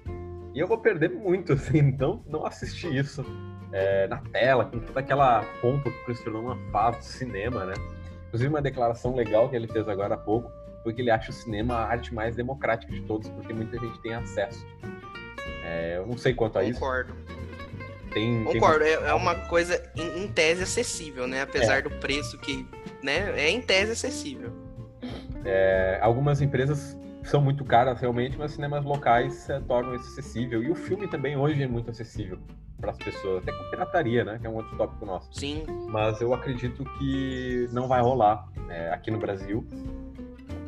E 0.53 0.59
eu 0.59 0.67
vou 0.67 0.77
perder 0.77 1.09
muito, 1.11 1.53
assim, 1.53 1.79
então 1.79 2.23
não 2.27 2.45
assisti 2.45 2.95
isso 2.95 3.23
é, 3.71 4.07
na 4.07 4.17
tela, 4.17 4.65
com 4.65 4.79
toda 4.79 4.99
aquela 4.99 5.43
pompa 5.61 5.91
que 5.91 5.97
o 5.97 6.05
Christopher 6.05 6.33
Nolan 6.33 6.57
faz 6.71 6.97
do 6.97 7.03
cinema, 7.03 7.65
né? 7.65 7.73
Inclusive, 8.27 8.49
uma 8.49 8.61
declaração 8.61 9.13
legal 9.13 9.49
que 9.49 9.55
ele 9.55 9.67
fez 9.67 9.87
agora 9.87 10.15
há 10.15 10.17
pouco 10.17 10.51
foi 10.83 10.93
que 10.93 11.01
ele 11.01 11.09
acha 11.09 11.31
o 11.31 11.33
cinema 11.33 11.75
a 11.75 11.85
arte 11.85 12.13
mais 12.13 12.35
democrática 12.35 12.93
de 12.93 13.01
todos, 13.01 13.27
porque 13.29 13.53
muita 13.53 13.77
gente 13.77 13.99
tem 14.01 14.13
acesso. 14.13 14.65
É, 15.63 15.97
eu 15.97 16.05
não 16.05 16.15
sei 16.15 16.33
quanto 16.33 16.59
a 16.59 16.63
Concordo. 16.63 17.13
isso. 17.27 17.34
Tem, 18.15 18.45
Concordo, 18.45 18.79
tem... 18.79 18.93
É, 18.93 19.09
é, 19.09 19.13
uma 19.13 19.35
coisa 19.35 19.83
em, 19.93 20.23
em, 20.23 20.27
tese 20.29 20.63
acessível, 20.63 21.27
né? 21.27 21.41
Apesar 21.41 21.79
é. 21.79 21.81
do 21.81 21.89
preço 21.89 22.37
que, 22.37 22.65
né? 23.03 23.29
É 23.37 23.49
em 23.49 23.61
tese 23.61 23.91
acessível. 23.91 24.53
É, 25.43 25.99
algumas 26.01 26.41
empresas 26.41 26.97
são 27.25 27.41
muito 27.41 27.65
caras 27.65 27.99
realmente, 27.99 28.37
mas 28.37 28.53
cinemas 28.53 28.85
locais 28.85 29.49
é, 29.49 29.59
tornam 29.59 29.93
isso 29.95 30.07
acessível. 30.13 30.63
E 30.63 30.71
o 30.71 30.75
filme 30.75 31.09
também 31.09 31.35
hoje 31.35 31.61
é 31.61 31.67
muito 31.67 31.91
acessível 31.91 32.39
para 32.79 32.91
as 32.91 32.97
pessoas, 32.97 33.43
até 33.43 33.51
com 33.51 33.69
pirataria, 33.69 34.23
né? 34.23 34.37
Que 34.39 34.47
é 34.47 34.49
um 34.49 34.55
outro 34.55 34.77
tópico 34.77 35.05
nosso. 35.05 35.27
Sim. 35.33 35.65
Mas 35.89 36.21
eu 36.21 36.33
acredito 36.33 36.85
que 36.97 37.67
não 37.73 37.85
vai 37.85 38.01
rolar 38.01 38.47
é, 38.69 38.93
aqui 38.93 39.11
no 39.11 39.19
Brasil, 39.19 39.67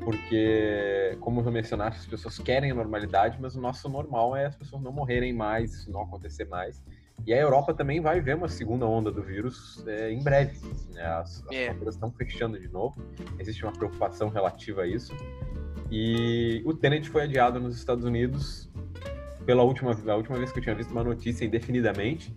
porque, 0.04 1.18
como 1.22 1.40
eu 1.40 1.50
mencionaste, 1.50 2.02
as 2.02 2.08
pessoas 2.08 2.38
querem 2.40 2.72
a 2.72 2.76
normalidade, 2.76 3.38
mas 3.40 3.56
o 3.56 3.62
nosso 3.62 3.88
normal 3.88 4.36
é 4.36 4.48
as 4.48 4.56
pessoas 4.58 4.82
não 4.82 4.92
morrerem 4.92 5.32
mais, 5.32 5.74
isso 5.74 5.90
não 5.90 6.02
acontecer 6.02 6.44
mais. 6.44 6.84
E 7.26 7.34
a 7.34 7.38
Europa 7.38 7.74
também 7.74 8.00
vai 8.00 8.22
ver 8.22 8.36
uma 8.36 8.48
segunda 8.48 8.86
onda 8.86 9.12
do 9.12 9.22
vírus 9.22 9.84
é, 9.88 10.12
em 10.12 10.24
breve. 10.24 10.60
Né? 10.94 11.02
As, 11.04 11.44
as 11.44 11.52
É. 11.52 11.66
fronteiras 11.68 11.96
estão 11.96 12.12
fechando 12.12 12.60
de 12.60 12.68
novo. 12.70 13.02
Existe 13.40 13.64
uma 13.64 13.74
preocupação 13.74 14.30
relativa 14.30 14.84
a 14.84 14.88
isso. 14.88 15.14
E 15.92 16.62
o 16.66 16.74
Tenet 16.74 17.10
foi 17.10 17.24
adiado 17.24 17.60
nos 17.60 17.76
Estados 17.78 18.06
Unidos 18.06 18.70
pela 19.46 19.64
última, 19.64 19.92
a 19.92 20.16
última 20.16 20.38
vez 20.38 20.52
que 20.52 20.60
eu 20.60 20.64
tinha 20.64 20.76
visto 20.76 20.92
uma 20.92 21.04
notícia 21.04 21.44
indefinidamente. 21.46 22.34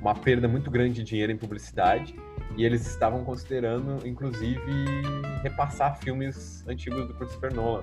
Uma 0.00 0.14
perda 0.14 0.46
muito 0.46 0.70
grande 0.70 0.94
de 0.96 1.02
dinheiro 1.04 1.32
em 1.32 1.36
publicidade. 1.36 2.14
E 2.56 2.64
eles 2.64 2.86
estavam 2.86 3.22
considerando, 3.24 4.06
inclusive, 4.06 4.60
repassar 5.42 5.98
filmes 5.98 6.64
antigos 6.66 7.06
do 7.06 7.14
Christopher 7.14 7.52
Nolan. 7.54 7.82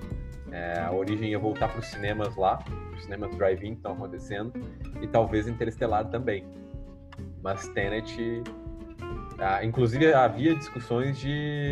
É, 0.54 0.82
a 0.82 0.92
origem 0.92 1.32
ia 1.32 1.40
voltar 1.40 1.68
para 1.68 1.80
os 1.80 1.88
cinemas 1.88 2.36
lá, 2.36 2.64
os 2.96 3.02
cinemas 3.02 3.36
drive-in 3.36 3.72
que 3.72 3.78
estão 3.78 3.94
acontecendo, 3.94 4.54
e 5.02 5.08
talvez 5.08 5.48
Interestelar 5.48 6.08
também. 6.12 6.46
Mas 7.42 7.68
Tenet. 7.70 8.44
ah, 9.40 9.66
inclusive, 9.66 10.14
havia 10.14 10.56
discussões 10.56 11.18
de 11.18 11.32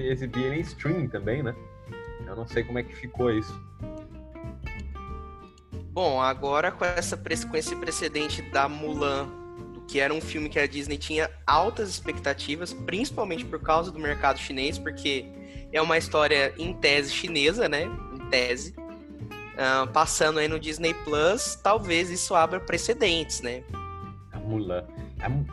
exibir 0.09 0.51
em 0.51 0.61
streaming 0.61 1.07
também, 1.07 1.43
né? 1.43 1.55
Eu 2.25 2.35
não 2.35 2.47
sei 2.47 2.63
como 2.63 2.79
é 2.79 2.83
que 2.83 2.95
ficou 2.95 3.29
isso. 3.29 3.53
Bom, 5.91 6.19
agora 6.19 6.71
com, 6.71 6.83
essa, 6.83 7.15
com 7.15 7.57
esse 7.57 7.75
precedente 7.75 8.41
da 8.41 8.67
Mulan, 8.67 9.29
que 9.87 9.99
era 9.99 10.11
um 10.11 10.21
filme 10.21 10.49
que 10.49 10.57
a 10.57 10.65
Disney 10.65 10.97
tinha 10.97 11.29
altas 11.45 11.89
expectativas, 11.89 12.73
principalmente 12.73 13.45
por 13.45 13.61
causa 13.61 13.91
do 13.91 13.99
mercado 13.99 14.39
chinês, 14.39 14.79
porque 14.79 15.25
é 15.71 15.81
uma 15.81 15.97
história 15.97 16.53
em 16.57 16.73
tese 16.73 17.11
chinesa, 17.11 17.69
né? 17.69 17.87
Tese. 18.31 18.73
Ah, 19.57 19.85
passando 19.93 20.39
aí 20.39 20.47
no 20.47 20.57
Disney 20.59 20.93
Plus, 21.03 21.55
talvez 21.61 22.09
isso 22.09 22.33
abra 22.33 22.59
precedentes, 22.59 23.41
né? 23.41 23.63
A 24.31 24.39
Mulan. 24.39 24.85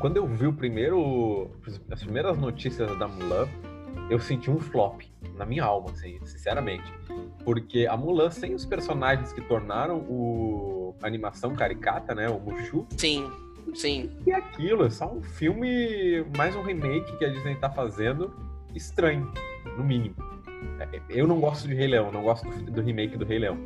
Quando 0.01 0.17
eu 0.17 0.27
vi 0.27 0.47
o 0.47 0.53
primeiro, 0.53 1.51
as 1.91 2.03
primeiras 2.03 2.39
notícias 2.39 2.97
da 2.99 3.07
Mulan, 3.07 3.47
eu 4.09 4.19
senti 4.19 4.51
um 4.51 4.59
flop 4.59 5.03
na 5.37 5.45
minha 5.45 5.65
alma, 5.65 5.91
assim, 5.91 6.19
sinceramente. 6.25 6.91
Porque 7.45 7.87
a 7.87 7.97
Mulan, 7.97 8.31
sem 8.31 8.55
os 8.55 8.65
personagens 8.65 9.33
que 9.33 9.41
tornaram 9.43 9.99
o 9.99 10.95
a 11.03 11.07
animação 11.07 11.55
caricata, 11.55 12.15
né, 12.15 12.29
o 12.29 12.41
Mushu, 12.41 12.87
Sim, 12.97 13.31
sim. 13.75 14.11
e 14.27 14.33
aquilo, 14.33 14.85
é 14.85 14.91
só 14.91 15.13
um 15.13 15.23
filme, 15.23 16.25
mais 16.37 16.57
um 16.57 16.63
remake 16.63 17.17
que 17.19 17.25
a 17.25 17.29
Disney 17.29 17.55
tá 17.57 17.71
fazendo, 17.71 18.35
estranho, 18.75 19.31
no 19.77 19.85
mínimo. 19.85 20.17
Eu 21.09 21.27
não 21.27 21.41
gosto 21.41 21.67
de 21.69 21.75
Rei 21.75 21.87
Leão, 21.87 22.11
não 22.13 22.23
gosto 22.23 22.49
do, 22.49 22.71
do 22.71 22.81
remake 22.83 23.17
do 23.17 23.25
Rei 23.25 23.39
Leão. 23.39 23.59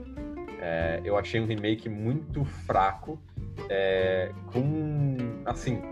É, 0.60 1.00
eu 1.04 1.16
achei 1.18 1.40
um 1.40 1.46
remake 1.46 1.88
muito 1.88 2.44
fraco, 2.44 3.20
é, 3.68 4.30
com, 4.52 5.16
assim, 5.44 5.82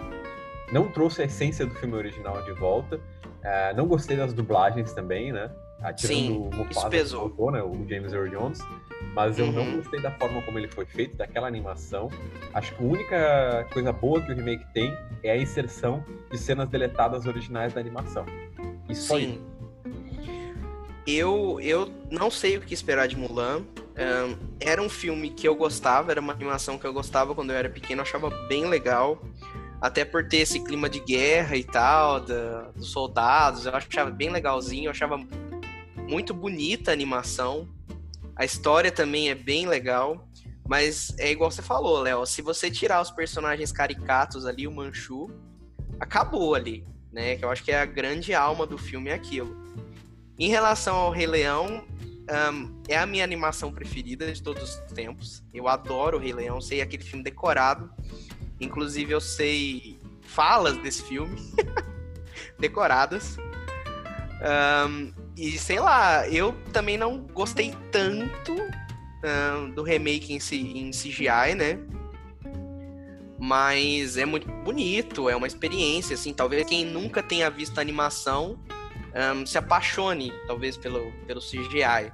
não 0.73 0.88
trouxe 0.88 1.23
a 1.23 1.25
essência 1.25 1.66
do 1.66 1.75
filme 1.75 1.95
original 1.97 2.42
de 2.45 2.52
volta. 2.52 3.00
É, 3.42 3.73
não 3.75 3.87
gostei 3.87 4.16
das 4.16 4.33
dublagens 4.33 4.92
também, 4.92 5.33
né? 5.33 5.50
Ah, 5.83 5.92
tirando 5.95 6.16
Sim, 6.19 6.37
o 6.37 6.57
Mufasa 6.57 6.69
isso 6.80 6.88
pesou. 6.90 7.21
voltou, 7.23 7.50
né? 7.50 7.62
O 7.62 7.73
James 7.88 8.12
Earl 8.12 8.28
Jones. 8.28 8.61
Mas 9.14 9.38
eu 9.38 9.50
não 9.50 9.62
Uhum. 9.62 9.76
gostei 9.76 10.00
da 10.00 10.11
forma 10.11 10.42
como 10.42 10.59
ele 10.59 10.69
foi 10.69 10.85
feito, 10.85 11.16
daquela 11.16 11.49
animação. 11.49 12.09
Acho 12.52 12.75
que 12.76 12.85
a 12.85 12.87
única 12.87 13.66
coisa 13.73 13.90
boa 13.92 14.21
que 14.21 14.30
o 14.30 14.35
remake 14.37 14.64
tem 14.75 14.95
é 15.25 15.30
a 15.33 15.37
inserção 15.38 16.04
de 16.30 16.37
cenas 16.38 16.69
deletadas 16.69 17.26
originais 17.26 17.73
da 17.73 17.80
animação. 17.80 18.26
E 18.88 18.95
só 18.95 19.19
isso. 19.19 19.40
Eu, 21.07 21.59
eu 21.61 21.90
não 22.11 22.30
sei 22.30 22.57
o 22.57 22.61
que 22.61 22.75
esperar 22.75 23.09
de 23.09 23.16
Mulan. 23.16 23.64
Ahn, 23.97 24.35
era 24.61 24.80
um 24.80 24.88
filme 24.88 25.30
que 25.30 25.47
eu 25.47 25.54
gostava, 25.54 26.11
era 26.11 26.21
uma 26.21 26.33
animação 26.33 26.78
que 26.78 26.87
eu 26.87 26.92
gostava 26.92 27.35
quando 27.35 27.50
eu 27.50 27.57
era 27.57 27.69
pequeno, 27.69 28.00
eu 28.00 28.04
achava 28.04 28.30
bem 28.49 28.66
legal. 28.66 29.23
Até 29.80 30.04
por 30.04 30.28
ter 30.28 30.38
esse 30.38 30.61
clima 30.61 30.88
de 30.88 31.00
guerra 31.00 31.57
e 31.57 31.64
tal, 31.64 32.21
da- 32.21 32.71
dos 32.76 32.90
soldados, 32.92 33.64
eu 33.66 33.75
achava 33.75 34.11
bem 34.11 34.30
legalzinho, 34.30 34.87
eu 34.87 34.90
achava 34.90 35.19
muito 36.09 36.35
bonita 36.35 36.90
a 36.90 36.95
animação. 36.95 37.69
A 38.37 38.45
história 38.45 38.90
também 38.90 39.30
é 39.30 39.35
bem 39.35 39.66
legal. 39.66 40.26
Mas 40.69 41.12
é 41.19 41.33
igual 41.33 41.50
você 41.50 41.62
falou, 41.62 42.00
Léo, 42.00 42.25
se 42.25 42.40
você 42.42 42.71
tirar 42.71 43.02
os 43.02 43.11
personagens 43.11 43.73
caricatos 43.73 44.47
ali, 44.47 44.69
o 44.69 44.71
Manchu, 44.71 45.28
acabou 45.99 46.54
ali, 46.54 46.85
né? 47.12 47.35
Que 47.35 47.45
eu 47.45 47.50
acho 47.50 47.64
que 47.64 47.73
é 47.73 47.80
a 47.80 47.85
grande 47.85 48.33
alma 48.35 48.64
do 48.64 48.78
filme 48.78 49.11
é 49.11 49.14
aquilo. 49.14 49.60
Em 50.41 50.49
relação 50.49 50.97
ao 50.97 51.11
Rei 51.11 51.27
Leão, 51.27 51.85
ahn, 52.27 52.71
é 52.89 52.97
a 52.97 53.05
minha 53.05 53.23
animação 53.23 53.71
preferida 53.71 54.33
de 54.33 54.43
todos 54.43 54.63
os 54.63 54.93
tempos. 54.95 55.43
Eu 55.53 55.69
adoro 55.69 56.17
o 56.17 56.21
Rei 56.21 56.33
Leão, 56.33 56.63
sei 56.63 56.81
aquele 56.81 57.05
filme 57.05 57.23
decorado. 57.23 57.91
Inclusive, 58.59 59.13
eu 59.13 59.21
sei 59.21 59.99
falas 60.23 60.79
desse 60.79 61.03
filme 61.03 61.37
decoradas. 62.59 63.37
Ahn, 64.43 65.13
e 65.37 65.59
sei 65.59 65.79
lá, 65.79 66.27
eu 66.27 66.55
também 66.73 66.97
não 66.97 67.19
gostei 67.19 67.75
tanto 67.93 68.57
ahn, 69.23 69.73
do 69.75 69.83
remake 69.83 70.33
em, 70.33 70.39
em 70.57 70.91
CGI, 70.91 71.55
né? 71.55 71.79
Mas 73.39 74.17
é 74.17 74.25
muito 74.25 74.49
bonito, 74.49 75.29
é 75.29 75.37
uma 75.37 75.47
experiência, 75.47 76.15
assim. 76.15 76.33
Talvez 76.33 76.67
quem 76.67 76.87
nunca 76.87 77.23
tenha 77.23 77.51
visto 77.51 77.77
a 77.77 77.83
animação 77.83 78.59
ahn, 79.14 79.45
se 79.47 79.57
apaixone, 79.59 80.33
talvez, 80.47 80.76
pelo, 80.76 81.12
pelo 81.26 81.40
CGI. 81.40 82.12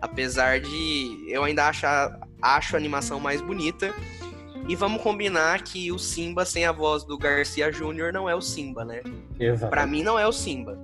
Apesar 0.00 0.60
de 0.60 1.24
eu 1.28 1.44
ainda 1.44 1.68
achar, 1.68 2.18
acho 2.40 2.74
a 2.74 2.78
animação 2.78 3.20
mais 3.20 3.40
bonita. 3.40 3.92
E 4.68 4.76
vamos 4.76 5.02
combinar 5.02 5.62
que 5.62 5.90
o 5.90 5.98
Simba 5.98 6.44
sem 6.44 6.64
a 6.64 6.70
voz 6.72 7.02
do 7.04 7.18
Garcia 7.18 7.72
Júnior 7.72 8.12
não 8.12 8.28
é 8.30 8.34
o 8.34 8.40
Simba, 8.40 8.84
né? 8.84 9.02
Pra 9.70 9.86
mim 9.86 10.02
não 10.04 10.16
é 10.18 10.26
o 10.26 10.32
Simba. 10.32 10.78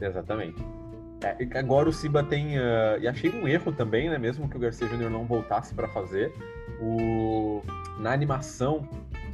Exatamente. 0.00 0.56
É, 1.22 1.36
agora 1.58 1.88
o 1.88 1.92
Simba 1.92 2.22
tem. 2.22 2.56
ah, 2.58 2.96
e 3.00 3.08
achei 3.08 3.30
um 3.30 3.46
erro 3.48 3.72
também, 3.72 4.08
né? 4.08 4.16
Mesmo 4.18 4.48
que 4.48 4.56
o 4.56 4.60
Garcia 4.60 4.86
Júnior 4.88 5.10
não 5.10 5.26
voltasse 5.26 5.74
para 5.74 5.88
fazer. 5.88 6.32
O, 6.80 7.60
na 7.98 8.12
animação, 8.12 8.88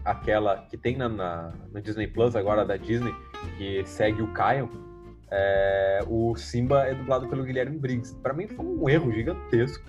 aquela 0.04 0.66
que 0.70 0.76
tem 0.78 0.96
na, 0.96 1.08
na- 1.08 1.52
no 1.72 1.80
Disney 1.80 2.06
Plus 2.08 2.34
agora 2.34 2.64
da 2.64 2.76
Disney, 2.76 3.14
que 3.58 3.84
segue 3.84 4.22
o 4.22 4.28
Caio, 4.32 4.68
é, 5.30 6.00
o 6.06 6.34
Simba 6.36 6.86
é 6.86 6.94
dublado 6.94 7.28
pelo 7.28 7.44
Guilherme 7.44 7.78
Briggs. 7.78 8.14
Para 8.16 8.32
mim 8.32 8.46
foi 8.46 8.64
um 8.64 8.88
erro 8.88 9.12
gigantesco 9.12 9.84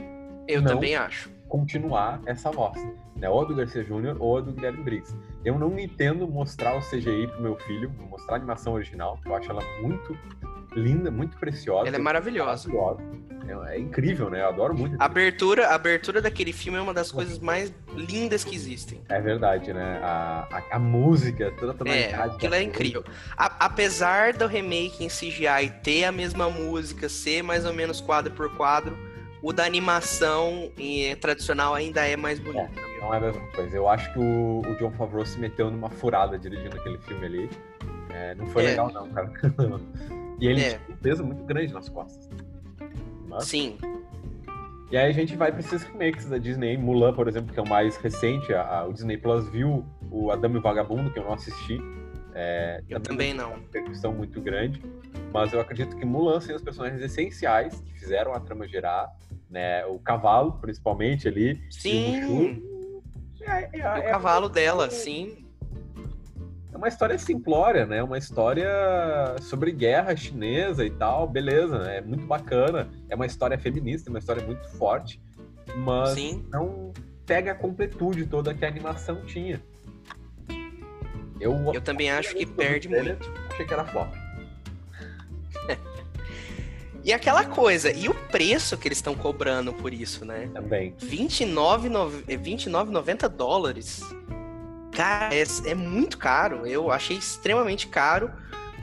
Eu 0.48 0.64
também 0.64 0.96
acho. 0.96 1.30
continuar 1.48 2.22
essa 2.26 2.52
voz. 2.52 2.78
Né? 3.16 3.30
Ou 3.30 3.42
a 3.42 3.46
do 3.46 3.56
Garcia 3.56 3.84
Júnior 3.84 4.18
ou 4.20 4.38
a 4.38 4.42
do 4.42 4.52
Guilherme 4.52 4.84
Briggs. 4.84 5.16
Eu 5.44 5.58
não 5.58 5.78
entendo 5.80 6.28
mostrar 6.28 6.76
o 6.76 6.82
CGI 6.82 7.28
pro 7.28 7.42
meu 7.42 7.56
filho, 7.58 7.92
mostrar 8.10 8.36
a 8.36 8.38
animação 8.38 8.74
original, 8.74 9.20
eu 9.26 9.36
acho 9.36 9.50
ela 9.50 9.62
muito 9.82 10.18
linda, 10.76 11.10
muito 11.12 11.38
preciosa. 11.38 11.88
Ela 11.88 11.98
é 11.98 12.00
maravilhosa. 12.00 12.70
É, 13.48 13.76
é 13.76 13.80
incrível, 13.80 14.30
né? 14.30 14.42
Eu 14.42 14.48
adoro 14.50 14.76
muito. 14.78 14.96
A 15.00 15.06
abertura, 15.06 15.68
a 15.68 15.76
abertura 15.76 16.22
daquele 16.22 16.52
filme 16.52 16.78
é 16.78 16.82
uma 16.82 16.94
das 16.94 17.12
coisas 17.12 17.38
mais 17.40 17.72
lindas 17.96 18.44
que 18.44 18.56
existem. 18.56 19.02
É 19.10 19.22
verdade, 19.22 19.72
né? 19.74 20.00
A, 20.04 20.48
a, 20.72 20.76
a 20.76 20.80
música, 20.80 21.52
toda 21.60 21.72
a 21.72 21.76
É, 21.76 21.78
tonalidade. 21.78 22.36
aquilo 22.36 22.52
da 22.52 22.58
é 22.60 22.64
incrível. 22.64 23.04
A- 23.38 23.66
apesar 23.66 24.34
do 24.34 24.48
remake 24.48 25.04
em 25.04 25.08
CGI 25.08 25.70
ter 25.84 26.06
a 26.06 26.12
mesma 26.12 26.50
música, 26.50 27.08
ser 27.08 27.44
mais 27.44 27.66
ou 27.66 27.74
menos 27.74 28.02
quadro 28.02 28.34
por 28.34 28.50
quadro, 28.58 28.98
o 29.44 29.54
da 29.54 29.64
animação 29.64 30.72
eh, 30.80 31.16
tradicional 31.16 31.76
ainda 31.76 32.04
é 32.08 32.18
mais 32.18 32.40
bonito. 32.40 32.68
minha 32.74 33.00
Não 33.00 33.14
é 33.14 33.18
a 33.18 33.22
mesma 33.22 33.46
coisa. 33.52 33.78
Eu 33.78 33.88
acho 33.88 34.12
que 34.12 34.18
o, 34.18 34.62
o 34.68 34.76
John 34.80 34.92
Favreau 34.94 35.24
se 35.24 35.38
meteu 35.40 35.70
numa 35.70 35.90
furada 35.92 36.40
dirigindo 36.40 36.76
aquele 36.76 36.98
filme 36.98 37.26
ali. 37.28 37.50
É, 38.10 38.34
não 38.34 38.48
foi 38.48 38.64
É. 38.64 38.68
legal, 38.70 38.92
não, 38.92 39.08
cara. 39.12 39.32
e 40.40 40.48
ele 40.48 40.62
É. 40.62 40.70
tinha 40.78 40.82
um 40.90 40.98
peso 40.98 41.24
muito 41.24 41.44
grande 41.44 41.74
nas 41.74 41.90
costas. 41.90 42.30
Mas- 43.28 43.46
Sim, 43.46 43.78
E 44.92 44.98
aí 44.98 45.10
a 45.10 45.12
gente 45.12 45.36
vai 45.36 45.52
para 45.52 45.62
esses 45.62 45.82
remakes 45.84 46.30
da 46.30 46.38
Disney. 46.38 46.78
Mulan, 46.78 47.12
por 47.14 47.28
exemplo, 47.28 47.52
que 47.52 47.60
é 47.60 47.64
o 47.64 47.68
mais 47.68 47.98
recente. 47.98 48.54
a- 48.54 48.80
a- 48.82 48.86
o 48.88 48.94
Disney 48.94 49.18
Plus 49.18 49.50
viu 49.50 49.84
o 50.12 50.30
Adamo 50.32 50.56
e 50.56 50.60
o 50.60 50.62
Vagabundo, 50.62 51.12
que 51.12 51.18
eu 51.20 51.24
não 51.24 51.34
assisti. 51.34 51.82
É, 52.36 52.82
eu 52.88 53.00
também 53.00 53.34
não. 53.34 53.50
uma 53.50 53.58
repercussão 53.58 54.14
muito 54.14 54.40
grande. 54.40 54.82
Mas 55.34 55.52
eu 55.54 55.60
acredito 55.60 55.98
que 55.98 56.06
Mulan 56.06 56.40
tem 56.40 56.56
os 56.56 56.62
personagens 56.62 57.02
essenciais 57.02 57.82
que 57.82 58.00
fizeram 58.00 58.34
a 58.34 58.40
trama 58.40 58.68
gerar. 58.68 59.10
Né? 59.50 59.84
O 59.88 59.98
cavalo, 60.00 60.54
principalmente, 60.62 61.28
ali. 61.28 61.54
o 61.54 61.74
Sim, 61.74 62.22
Mushu. 62.22 62.62
É, 63.42 63.52
é- 63.64 63.70
e 63.74 63.82
é- 63.82 64.00
o 64.00 64.12
cavalo 64.12 64.48
dela, 64.50 64.90
sim. 64.92 65.45
É 66.76 66.78
uma 66.78 66.90
história 66.90 67.18
simplória, 67.18 67.86
né? 67.86 68.04
Uma 68.04 68.18
história 68.18 68.68
sobre 69.42 69.72
guerra 69.72 70.14
chinesa 70.14 70.86
e 70.86 70.90
tal, 70.90 71.26
beleza, 71.26 71.80
né? 71.80 72.00
É 72.00 72.02
muito 72.02 72.26
bacana. 72.26 72.90
É 73.10 73.16
uma 73.16 73.26
história 73.26 73.58
feminista, 73.58 74.10
uma 74.10 74.20
história 74.20 74.46
muito 74.46 74.68
forte, 74.72 75.22
mas 75.78 76.10
Sim. 76.10 76.46
não 76.52 76.92
pega 77.26 77.54
a 77.54 77.56
completude 77.56 78.26
toda 78.26 78.54
que 78.54 78.66
a 78.66 78.68
animação 78.68 79.24
tinha. 79.24 79.64
Eu, 81.40 81.54
eu 81.74 81.80
também 81.80 82.12
acho 82.12 82.36
que 82.36 82.46
perde 82.46 82.90
muito. 82.90 83.32
Achei 83.52 83.66
que 83.66 83.74
era 83.74 83.86
flop. 83.86 84.14
E 87.06 87.14
aquela 87.14 87.46
coisa, 87.46 87.90
e 87.92 88.10
o 88.10 88.16
preço 88.16 88.76
que 88.80 88.88
eles 88.88 88.98
estão 88.98 89.14
cobrando 89.14 89.72
por 89.72 89.94
isso, 89.94 90.26
né? 90.26 90.50
Também. 90.52 90.96
R$29,90 91.00 93.28
dólares. 93.28 94.02
Cara, 94.96 95.36
é, 95.36 95.44
é, 95.66 95.76
muito 95.76 96.18
caro. 96.18 96.66
Eu 96.66 96.92
achei 96.92 97.18
extremamente 97.18 97.88
caro 97.88 98.32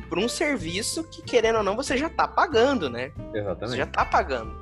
por 0.09 0.19
um 0.19 0.29
serviço 0.29 1.05
que, 1.05 1.23
querendo 1.23 1.57
ou 1.57 1.63
não, 1.63 1.75
você 1.75 1.97
já 1.97 2.09
tá 2.09 2.29
pagando, 2.29 2.91
né? 2.91 3.13
Exatamente. 3.35 3.71
Você 3.71 3.77
já 3.77 3.87
tá 3.87 4.05
pagando. 4.05 4.55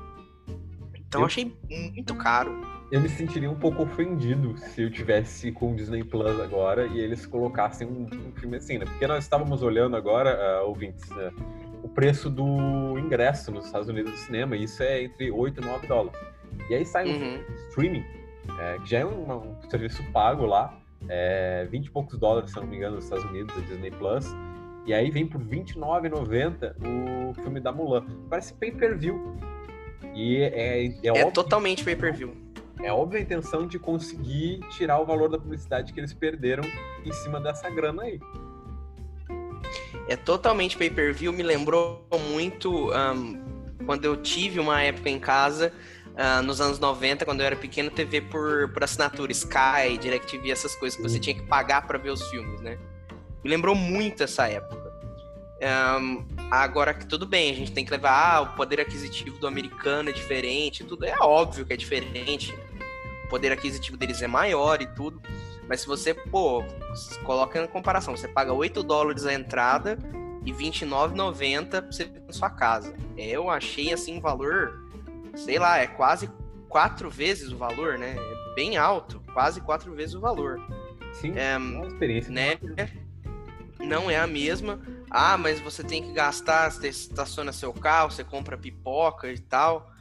Então 0.95 1.21
eu 1.21 1.25
achei 1.25 1.53
muito 1.69 2.15
caro. 2.15 2.61
Eu 2.89 2.99
me 2.99 3.09
sentiria 3.09 3.49
um 3.49 3.55
pouco 3.55 3.83
ofendido 3.83 4.57
se 4.57 4.81
eu 4.81 4.91
tivesse 4.91 5.51
com 5.51 5.71
o 5.71 5.75
Disney 5.75 6.03
Plus 6.03 6.39
agora 6.39 6.87
e 6.87 6.99
eles 6.99 7.25
colocassem 7.25 7.87
um, 7.87 8.03
um 8.03 8.31
filme 8.33 8.57
assim, 8.57 8.77
né? 8.77 8.85
Porque 8.85 9.07
nós 9.07 9.23
estávamos 9.23 9.63
olhando 9.63 9.95
agora, 9.95 10.61
uh, 10.61 10.67
ouvintes, 10.67 11.09
uh, 11.11 11.33
o 11.83 11.89
preço 11.89 12.29
do 12.29 12.97
ingresso 12.97 13.51
nos 13.51 13.65
Estados 13.65 13.87
Unidos 13.87 14.11
do 14.11 14.17
cinema, 14.17 14.55
e 14.55 14.63
isso 14.63 14.83
é 14.83 15.03
entre 15.03 15.31
8 15.31 15.61
e 15.61 15.65
9 15.65 15.87
dólares. 15.87 16.19
E 16.69 16.75
aí 16.75 16.85
sai 16.85 17.07
um 17.07 17.13
uhum. 17.13 17.43
streaming, 17.69 18.05
é, 18.59 18.77
que 18.79 18.89
já 18.89 18.99
é 18.99 19.05
um, 19.05 19.31
um, 19.31 19.69
serviço 19.69 20.03
pago 20.11 20.45
lá, 20.45 20.77
é, 21.09 21.67
20 21.69 21.85
e 21.85 21.91
poucos 21.91 22.17
dólares, 22.17 22.51
se 22.51 22.57
não 22.57 22.67
me 22.67 22.77
engano, 22.77 22.95
nos 22.95 23.05
Estados 23.05 23.25
Unidos, 23.25 23.55
a 23.57 23.61
Disney 23.61 23.91
Plus. 23.91 24.25
E 24.85 24.93
aí 24.93 25.11
vem 25.11 25.27
por 25.27 25.41
R$29,90 25.41 26.75
o 27.29 27.33
filme 27.35 27.59
da 27.59 27.71
Mulan. 27.71 28.05
Parece 28.29 28.53
pay-per-view. 28.53 29.35
E 30.15 30.37
é, 30.37 30.47
é, 30.47 30.85
é, 30.87 31.17
é 31.19 31.31
totalmente 31.31 31.83
pay-per-view. 31.83 32.35
É 32.81 32.91
óbvia 32.91 33.19
a 33.19 33.21
intenção 33.21 33.67
de 33.67 33.77
conseguir 33.77 34.59
tirar 34.71 34.99
o 34.99 35.05
valor 35.05 35.29
da 35.29 35.37
publicidade 35.37 35.93
que 35.93 35.99
eles 35.99 36.13
perderam 36.13 36.63
em 37.05 37.11
cima 37.11 37.39
dessa 37.39 37.69
grana 37.69 38.03
aí 38.03 38.19
é 40.07 40.15
totalmente 40.15 40.77
pay-per-view, 40.77 41.31
me 41.31 41.43
lembrou 41.43 42.05
muito 42.29 42.91
um, 42.91 43.41
quando 43.85 44.05
eu 44.05 44.17
tive 44.17 44.59
uma 44.59 44.81
época 44.81 45.09
em 45.09 45.19
casa, 45.19 45.73
uh, 46.13 46.41
nos 46.43 46.61
anos 46.61 46.79
90, 46.79 47.25
quando 47.25 47.41
eu 47.41 47.45
era 47.45 47.55
pequeno, 47.55 47.89
TV 47.89 48.21
por, 48.21 48.71
por 48.73 48.83
assinatura, 48.83 49.31
Sky, 49.31 49.97
DirecTV, 49.99 50.51
essas 50.51 50.75
coisas 50.75 50.97
que 50.97 51.03
você 51.03 51.19
tinha 51.19 51.35
que 51.35 51.43
pagar 51.43 51.87
para 51.87 51.97
ver 51.97 52.09
os 52.09 52.27
filmes, 52.29 52.61
né? 52.61 52.77
Me 53.43 53.49
lembrou 53.49 53.75
muito 53.75 54.23
essa 54.23 54.47
época. 54.47 54.91
Um, 55.61 56.25
agora 56.49 56.93
que 56.93 57.05
tudo 57.05 57.25
bem, 57.25 57.51
a 57.51 57.55
gente 57.55 57.71
tem 57.71 57.85
que 57.85 57.91
levar 57.91 58.35
ah, 58.35 58.41
o 58.41 58.55
poder 58.55 58.79
aquisitivo 58.79 59.37
do 59.37 59.45
americano 59.45 60.09
é 60.09 60.11
diferente, 60.11 60.83
tudo 60.83 61.05
é 61.05 61.15
óbvio 61.19 61.65
que 61.65 61.73
é 61.73 61.77
diferente. 61.77 62.53
O 63.25 63.29
poder 63.29 63.51
aquisitivo 63.51 63.95
deles 63.95 64.21
é 64.21 64.27
maior 64.27 64.81
e 64.81 64.87
tudo. 64.87 65.21
Mas 65.67 65.81
se 65.81 65.87
você, 65.87 66.13
pô, 66.13 66.63
coloca 67.23 67.63
em 67.63 67.67
comparação, 67.67 68.15
você 68.15 68.27
paga 68.27 68.51
8 68.51 68.83
dólares 68.83 69.25
a 69.25 69.33
entrada 69.33 69.97
e 70.45 70.51
R$29,90 70.51 71.69
pra 71.69 71.81
você 71.81 72.05
ver 72.05 72.21
na 72.25 72.33
sua 72.33 72.49
casa. 72.49 72.93
Eu 73.15 73.49
achei 73.49 73.93
assim 73.93 74.17
um 74.17 74.21
valor, 74.21 74.90
sei 75.35 75.59
lá, 75.59 75.77
é 75.77 75.87
quase 75.87 76.29
quatro 76.69 77.09
vezes 77.09 77.51
o 77.51 77.57
valor, 77.57 77.97
né? 77.97 78.15
É 78.17 78.55
bem 78.55 78.77
alto, 78.77 79.21
quase 79.33 79.61
quatro 79.61 79.93
vezes 79.93 80.15
o 80.15 80.19
valor. 80.19 80.59
Sim, 81.13 81.33
é, 81.37 81.57
uma 81.57 81.87
experiência. 81.87 82.31
Né? 82.31 82.57
Não 83.79 84.09
é 84.09 84.17
a 84.17 84.27
mesma. 84.27 84.79
Ah, 85.09 85.37
mas 85.37 85.59
você 85.59 85.83
tem 85.83 86.01
que 86.01 86.13
gastar, 86.13 86.71
você 86.71 86.87
estaciona 86.87 87.51
seu 87.51 87.73
carro, 87.73 88.11
você 88.11 88.23
compra 88.23 88.57
pipoca 88.57 89.31
e 89.31 89.39
tal. 89.39 89.91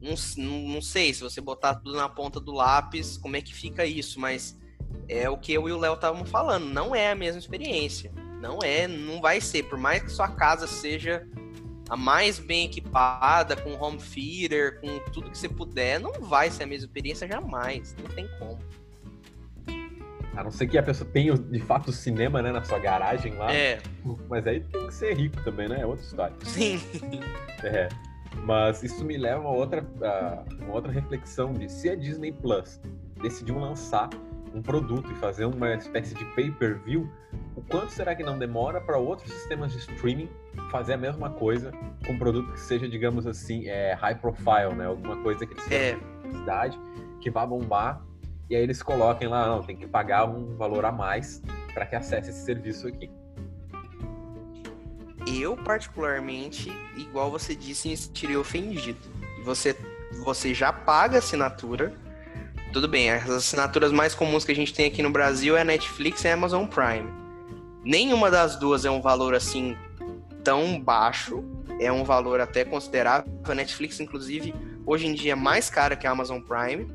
Não, 0.00 0.14
não, 0.38 0.82
sei 0.82 1.14
se 1.14 1.22
você 1.22 1.40
botar 1.40 1.76
tudo 1.76 1.96
na 1.96 2.08
ponta 2.08 2.40
do 2.40 2.52
lápis, 2.52 3.16
como 3.16 3.36
é 3.36 3.40
que 3.40 3.54
fica 3.54 3.86
isso, 3.86 4.20
mas 4.20 4.58
é 5.08 5.28
o 5.30 5.38
que 5.38 5.52
eu 5.52 5.68
e 5.68 5.72
o 5.72 5.78
Léo 5.78 5.94
estavam 5.94 6.24
falando, 6.24 6.66
não 6.66 6.94
é 6.94 7.10
a 7.10 7.14
mesma 7.14 7.38
experiência. 7.38 8.12
Não 8.40 8.58
é, 8.62 8.86
não 8.86 9.20
vai 9.20 9.40
ser. 9.40 9.64
Por 9.64 9.78
mais 9.78 10.02
que 10.02 10.10
sua 10.10 10.28
casa 10.28 10.66
seja 10.66 11.26
a 11.88 11.96
mais 11.96 12.38
bem 12.38 12.66
equipada, 12.66 13.56
com 13.56 13.72
home 13.72 13.98
theater, 13.98 14.80
com 14.80 14.98
tudo 15.12 15.30
que 15.30 15.38
você 15.38 15.48
puder, 15.48 16.00
não 16.00 16.12
vai 16.20 16.50
ser 16.50 16.64
a 16.64 16.66
mesma 16.66 16.86
experiência 16.86 17.28
jamais. 17.28 17.94
Não 18.02 18.10
tem 18.10 18.28
como. 18.38 18.58
A 20.36 20.44
não 20.44 20.50
ser 20.50 20.66
que 20.66 20.76
a 20.76 20.82
pessoa 20.82 21.08
tenha, 21.10 21.32
de 21.32 21.60
fato, 21.60 21.88
o 21.88 21.92
cinema 21.92 22.42
né, 22.42 22.52
na 22.52 22.62
sua 22.62 22.78
garagem 22.78 23.34
lá. 23.34 23.50
É. 23.50 23.80
Mas 24.28 24.46
aí 24.46 24.60
tem 24.60 24.86
que 24.86 24.94
ser 24.94 25.16
rico 25.16 25.42
também, 25.42 25.66
né? 25.66 25.80
É 25.80 25.86
outra 25.86 26.04
história. 26.04 26.36
Sim. 26.44 26.80
É. 27.64 27.88
Mas 28.44 28.82
isso 28.82 29.02
me 29.02 29.16
leva 29.16 29.42
a 29.42 29.50
outra, 29.50 29.84
a 30.02 30.44
uma 30.62 30.74
outra 30.74 30.92
reflexão 30.92 31.54
de 31.54 31.72
se 31.72 31.88
a 31.88 31.96
Disney 31.96 32.30
Plus 32.30 32.78
decidiu 33.22 33.58
lançar 33.58 34.10
um 34.54 34.60
produto 34.60 35.10
e 35.10 35.14
fazer 35.14 35.46
uma 35.46 35.74
espécie 35.74 36.14
de 36.14 36.24
pay-per-view, 36.34 37.10
o 37.56 37.62
quanto 37.62 37.90
será 37.90 38.14
que 38.14 38.22
não 38.22 38.38
demora 38.38 38.80
para 38.80 38.98
outros 38.98 39.32
sistemas 39.32 39.72
de 39.72 39.78
streaming 39.78 40.28
fazer 40.70 40.92
a 40.92 40.96
mesma 40.98 41.30
coisa 41.30 41.72
com 42.06 42.12
um 42.12 42.18
produto 42.18 42.52
que 42.52 42.60
seja, 42.60 42.86
digamos 42.86 43.26
assim, 43.26 43.66
é, 43.66 43.94
high 43.94 44.14
profile, 44.14 44.74
né? 44.76 44.84
Alguma 44.86 45.16
coisa 45.16 45.46
que 45.46 45.54
eles 45.54 45.72
é. 45.72 45.98
cidade 46.30 46.78
que 47.20 47.30
vá 47.30 47.46
bombar 47.46 48.02
e 48.48 48.54
aí 48.54 48.62
eles 48.62 48.82
coloquem 48.82 49.26
lá, 49.26 49.48
não, 49.48 49.62
tem 49.62 49.74
que 49.74 49.86
pagar 49.86 50.26
um 50.26 50.54
valor 50.56 50.84
a 50.84 50.92
mais 50.92 51.42
para 51.72 51.86
que 51.86 51.96
acesse 51.96 52.30
esse 52.30 52.44
serviço 52.44 52.86
aqui. 52.86 53.10
Eu, 55.26 55.56
particularmente, 55.56 56.70
igual 56.96 57.30
você 57.30 57.56
disse, 57.56 57.88
me 57.88 57.96
sentiria 57.96 58.38
ofendido. 58.38 58.98
Você, 59.44 59.76
você 60.22 60.54
já 60.54 60.72
paga 60.72 61.18
assinatura, 61.18 61.92
tudo 62.72 62.86
bem, 62.86 63.10
as 63.10 63.28
assinaturas 63.28 63.90
mais 63.90 64.14
comuns 64.14 64.44
que 64.44 64.52
a 64.52 64.54
gente 64.54 64.72
tem 64.72 64.86
aqui 64.86 65.02
no 65.02 65.10
Brasil 65.10 65.56
é 65.56 65.62
a 65.62 65.64
Netflix 65.64 66.22
e 66.22 66.28
a 66.28 66.34
Amazon 66.34 66.66
Prime. 66.66 67.25
Nenhuma 67.86 68.32
das 68.32 68.56
duas 68.56 68.84
é 68.84 68.90
um 68.90 69.00
valor 69.00 69.32
assim 69.32 69.76
tão 70.42 70.80
baixo, 70.80 71.44
é 71.80 71.92
um 71.92 72.02
valor 72.02 72.40
até 72.40 72.64
considerável. 72.64 73.32
A 73.44 73.54
Netflix, 73.54 74.00
inclusive, 74.00 74.52
hoje 74.84 75.06
em 75.06 75.14
dia 75.14 75.32
é 75.32 75.36
mais 75.36 75.70
cara 75.70 75.94
que 75.94 76.04
a 76.04 76.10
Amazon 76.10 76.40
Prime. 76.40 76.92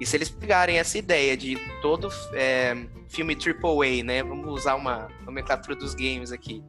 E 0.00 0.06
se 0.06 0.16
eles 0.16 0.30
pegarem 0.30 0.78
essa 0.78 0.96
ideia 0.96 1.36
de 1.36 1.58
todo 1.82 2.08
é, 2.32 2.74
filme 3.06 3.36
AAA, 3.36 4.02
né? 4.02 4.22
Vamos 4.22 4.48
usar 4.48 4.76
uma 4.76 5.08
nomenclatura 5.26 5.76
dos 5.76 5.94
games 5.94 6.32
aqui. 6.32 6.64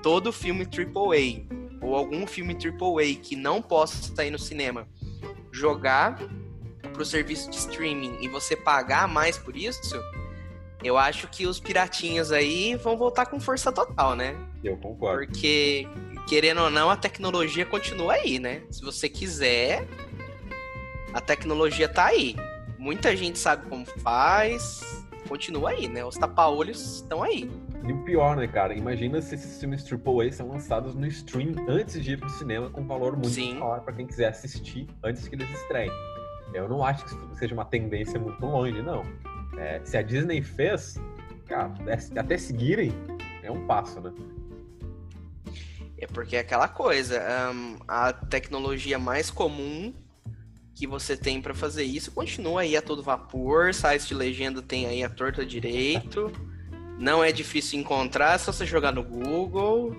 Todo 0.00 0.32
filme 0.32 0.64
AAA, 0.64 1.48
ou 1.82 1.96
algum 1.96 2.28
filme 2.28 2.54
AAA 2.54 3.20
que 3.20 3.34
não 3.34 3.60
possa 3.60 4.14
sair 4.14 4.30
no 4.30 4.38
cinema, 4.38 4.86
jogar 5.50 6.16
para 6.92 7.02
o 7.02 7.04
serviço 7.04 7.50
de 7.50 7.56
streaming 7.56 8.18
e 8.20 8.28
você 8.28 8.54
pagar 8.54 9.08
mais 9.08 9.36
por 9.36 9.56
isso, 9.56 10.00
eu 10.84 10.98
acho 10.98 11.26
que 11.28 11.46
os 11.46 11.58
piratinhos 11.58 12.30
aí 12.30 12.76
vão 12.76 12.96
voltar 12.96 13.26
com 13.26 13.40
força 13.40 13.72
total, 13.72 14.14
né? 14.14 14.36
Eu 14.62 14.76
concordo. 14.76 15.26
Porque, 15.26 15.88
querendo 16.28 16.60
ou 16.60 16.70
não, 16.70 16.90
a 16.90 16.96
tecnologia 16.96 17.64
continua 17.64 18.12
aí, 18.12 18.38
né? 18.38 18.62
Se 18.70 18.82
você 18.82 19.08
quiser, 19.08 19.88
a 21.12 21.20
tecnologia 21.20 21.88
tá 21.88 22.06
aí. 22.06 22.36
Muita 22.78 23.16
gente 23.16 23.38
sabe 23.38 23.66
como 23.68 23.86
faz, 23.86 25.04
continua 25.26 25.70
aí, 25.70 25.88
né? 25.88 26.04
Os 26.04 26.16
tapa-olhos 26.16 26.96
estão 26.96 27.22
aí. 27.22 27.50
E 27.86 27.92
o 27.92 28.04
pior, 28.04 28.36
né, 28.36 28.46
cara? 28.46 28.74
Imagina 28.74 29.22
se 29.22 29.34
esses 29.34 29.58
filmes 29.58 29.84
AAA 29.90 30.32
são 30.32 30.48
lançados 30.48 30.94
no 30.94 31.06
stream 31.06 31.54
antes 31.66 32.02
de 32.02 32.12
ir 32.12 32.18
pro 32.18 32.28
cinema 32.28 32.68
com 32.68 32.86
valor 32.86 33.12
muito 33.12 33.30
Sim. 33.30 33.54
maior 33.54 33.80
para 33.80 33.94
quem 33.94 34.06
quiser 34.06 34.28
assistir 34.28 34.86
antes 35.02 35.26
que 35.26 35.34
eles 35.34 35.48
estreiem. 35.50 35.90
Eu 36.52 36.68
não 36.68 36.84
acho 36.84 37.04
que 37.04 37.36
seja 37.36 37.54
uma 37.54 37.64
tendência 37.64 38.18
muito 38.20 38.44
longe, 38.44 38.80
não. 38.82 39.02
É, 39.58 39.80
se 39.84 39.96
a 39.96 40.02
Disney 40.02 40.42
fez, 40.42 41.00
cara, 41.46 41.72
é, 41.86 42.18
até 42.20 42.36
seguirem, 42.36 42.92
é 43.42 43.50
um 43.50 43.66
passo, 43.66 44.00
né? 44.00 44.12
É 45.96 46.06
porque 46.06 46.36
é 46.36 46.40
aquela 46.40 46.68
coisa, 46.68 47.22
um, 47.54 47.78
a 47.86 48.12
tecnologia 48.12 48.98
mais 48.98 49.30
comum 49.30 49.94
que 50.74 50.86
você 50.86 51.16
tem 51.16 51.40
para 51.40 51.54
fazer 51.54 51.84
isso 51.84 52.10
continua 52.10 52.62
aí 52.62 52.76
a 52.76 52.82
todo 52.82 53.02
vapor, 53.02 53.72
sites 53.72 54.08
de 54.08 54.14
legenda 54.14 54.60
tem 54.60 54.86
aí 54.86 55.04
a 55.04 55.08
torta 55.08 55.46
direito, 55.46 56.32
não 56.98 57.22
é 57.22 57.30
difícil 57.30 57.78
encontrar, 57.78 58.34
é 58.34 58.38
só 58.38 58.52
você 58.52 58.66
jogar 58.66 58.92
no 58.92 59.04
Google 59.04 59.96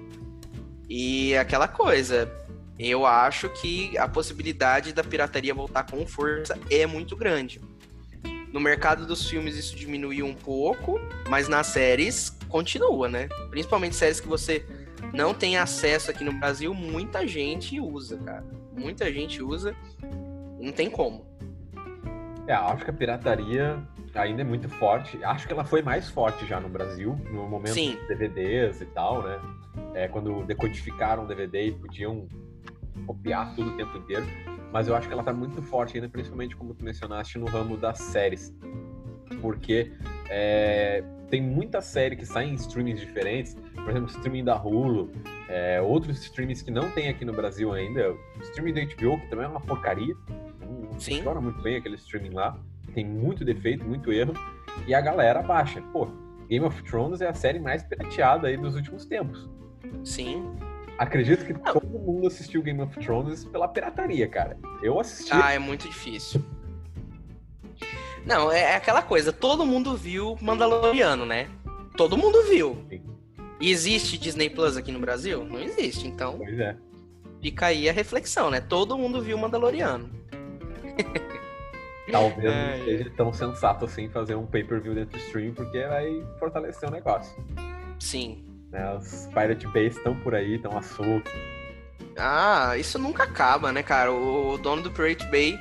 e 0.90 1.36
aquela 1.38 1.68
coisa, 1.68 2.32
eu 2.78 3.06
acho 3.06 3.50
que 3.50 3.98
a 3.98 4.08
possibilidade 4.08 4.94
da 4.94 5.04
pirataria 5.04 5.54
voltar 5.54 5.90
com 5.90 6.06
força 6.06 6.60
é 6.70 6.86
muito 6.86 7.16
grande. 7.16 7.62
No 8.56 8.62
mercado 8.62 9.06
dos 9.06 9.30
filmes 9.30 9.58
isso 9.58 9.76
diminuiu 9.76 10.26
um 10.26 10.34
pouco, 10.34 10.98
mas 11.28 11.50
nas 11.50 11.68
séries 11.68 12.30
continua, 12.48 13.10
né? 13.10 13.28
Principalmente 13.50 13.98
séries 13.98 14.22
que 14.22 14.30
você 14.30 14.66
não 15.14 15.34
tem 15.34 15.58
acesso 15.58 16.10
aqui 16.10 16.24
no 16.24 16.32
Brasil, 16.32 16.74
muita 16.74 17.28
gente 17.28 17.78
usa, 17.82 18.18
cara. 18.20 18.46
Muita 18.72 19.12
gente 19.12 19.44
usa, 19.44 19.76
não 20.58 20.72
tem 20.72 20.90
como. 20.90 21.26
É, 22.48 22.54
acho 22.54 22.86
que 22.86 22.92
a 22.92 22.94
pirataria 22.94 23.78
ainda 24.14 24.40
é 24.40 24.46
muito 24.46 24.70
forte. 24.70 25.22
Acho 25.22 25.46
que 25.46 25.52
ela 25.52 25.66
foi 25.66 25.82
mais 25.82 26.10
forte 26.10 26.46
já 26.46 26.58
no 26.58 26.70
Brasil, 26.70 27.20
no 27.30 27.50
momento 27.50 27.74
Sim. 27.74 27.98
dos 27.98 28.08
DVDs 28.08 28.80
e 28.80 28.86
tal, 28.86 29.22
né? 29.22 29.38
É, 29.94 30.08
quando 30.08 30.46
decodificaram 30.46 31.26
o 31.26 31.28
DVD 31.28 31.68
e 31.68 31.72
podiam 31.74 32.26
copiar 33.06 33.54
tudo 33.54 33.72
o 33.72 33.76
tempo 33.76 33.98
inteiro, 33.98 34.26
mas 34.76 34.90
eu 34.90 34.96
acho 34.98 35.08
que 35.08 35.14
ela 35.14 35.24
tá 35.24 35.32
muito 35.32 35.62
forte 35.62 35.96
ainda, 35.96 36.10
principalmente 36.10 36.54
como 36.54 36.74
tu 36.74 36.84
mencionaste 36.84 37.40
no 37.40 37.46
ramo 37.46 37.78
das 37.78 37.98
séries. 37.98 38.54
Porque 39.40 39.94
é, 40.30 41.02
tem 41.30 41.42
muita 41.42 41.80
série 41.80 42.18
que 42.18 42.26
sai 42.26 42.50
em 42.50 42.56
streamings 42.56 43.00
diferentes, 43.00 43.56
por 43.74 43.90
exemplo, 43.90 44.10
streaming 44.10 44.44
da 44.44 44.62
Hulu, 44.62 45.14
é, 45.48 45.82
outros 45.82 46.22
streamings 46.22 46.62
que 46.62 46.72
não 46.72 46.92
tem 46.92 47.08
aqui 47.08 47.24
no 47.24 47.32
Brasil 47.32 47.72
ainda, 47.72 48.12
o 48.12 48.42
streaming 48.42 48.74
da 48.74 48.82
HBO, 48.82 49.18
que 49.18 49.30
também 49.30 49.46
é 49.46 49.48
uma 49.48 49.62
porcaria, 49.62 50.14
não 50.60 50.92
funciona 50.92 51.40
muito 51.40 51.62
bem 51.62 51.78
aquele 51.78 51.96
streaming 51.96 52.32
lá, 52.32 52.60
tem 52.94 53.06
muito 53.06 53.46
defeito, 53.46 53.86
muito 53.86 54.12
erro, 54.12 54.34
e 54.86 54.94
a 54.94 55.00
galera 55.00 55.42
baixa. 55.42 55.82
Pô, 55.94 56.10
Game 56.50 56.66
of 56.66 56.84
Thrones 56.84 57.22
é 57.22 57.30
a 57.30 57.34
série 57.34 57.60
mais 57.60 57.82
pirateada 57.82 58.50
aí 58.50 58.58
dos 58.58 58.76
últimos 58.76 59.06
tempos. 59.06 59.50
Sim. 60.04 60.54
Acredito 60.98 61.46
que 61.46 61.54
não. 61.54 61.74
todo 61.74 61.88
mundo 61.88 62.28
assistiu 62.28 62.62
Game 62.62 62.82
of 62.82 62.98
Thrones 63.00 63.44
pela 63.46 63.68
pirataria, 63.68 64.28
cara. 64.28 64.58
Eu 64.82 65.00
assisti. 65.00 65.32
Ah, 65.34 65.52
é 65.52 65.60
muito 65.60 65.88
difícil. 65.88 66.44
Não, 68.26 68.52
é 68.52 68.76
aquela 68.76 69.02
coisa, 69.02 69.32
todo 69.32 69.66
mundo 69.66 69.96
viu 69.96 70.36
Mandaloriano, 70.42 71.26
né? 71.26 71.48
Todo 71.96 72.18
mundo 72.18 72.44
viu. 72.44 72.84
Sim. 72.90 73.04
E 73.60 73.72
existe 73.72 74.18
Disney 74.18 74.50
Plus 74.50 74.76
aqui 74.76 74.92
no 74.92 75.00
Brasil? 75.00 75.44
Não 75.46 75.60
existe, 75.60 76.08
então. 76.08 76.38
Pois 76.38 76.60
é. 76.60 76.76
Fica 77.42 77.68
aí 77.68 77.88
a 77.88 77.94
reflexão, 77.94 78.50
né? 78.50 78.60
Todo 78.60 78.98
mundo 78.98 79.22
viu 79.22 79.38
Mandaloriano. 79.38 80.10
Talvez 82.12 82.54
é, 82.54 82.78
não 82.78 82.86
seja 82.86 83.10
tão 83.16 83.34
sensato 83.34 83.86
assim 83.86 84.10
fazer 84.10 84.36
um 84.36 84.46
pay-per-view 84.46 84.94
dentro 84.94 85.18
do 85.18 85.24
stream, 85.26 85.54
porque 85.54 85.84
vai 85.86 86.24
fortalecer 86.40 86.88
o 86.88 86.92
negócio. 86.92 87.36
Sim. 88.00 88.44
Né, 88.76 88.94
os 88.94 89.28
Pirate 89.28 89.66
Bay 89.68 89.88
estão 89.88 90.14
por 90.20 90.36
aí, 90.36 90.56
estão 90.56 90.78
a 90.78 90.82
solto. 90.82 91.32
Ah, 92.18 92.76
isso 92.78 93.00
nunca 93.00 93.24
acaba, 93.24 93.72
né, 93.72 93.82
cara? 93.82 94.12
O 94.12 94.58
dono 94.58 94.82
do 94.82 94.92
Pirate 94.92 95.26
Bay 95.28 95.58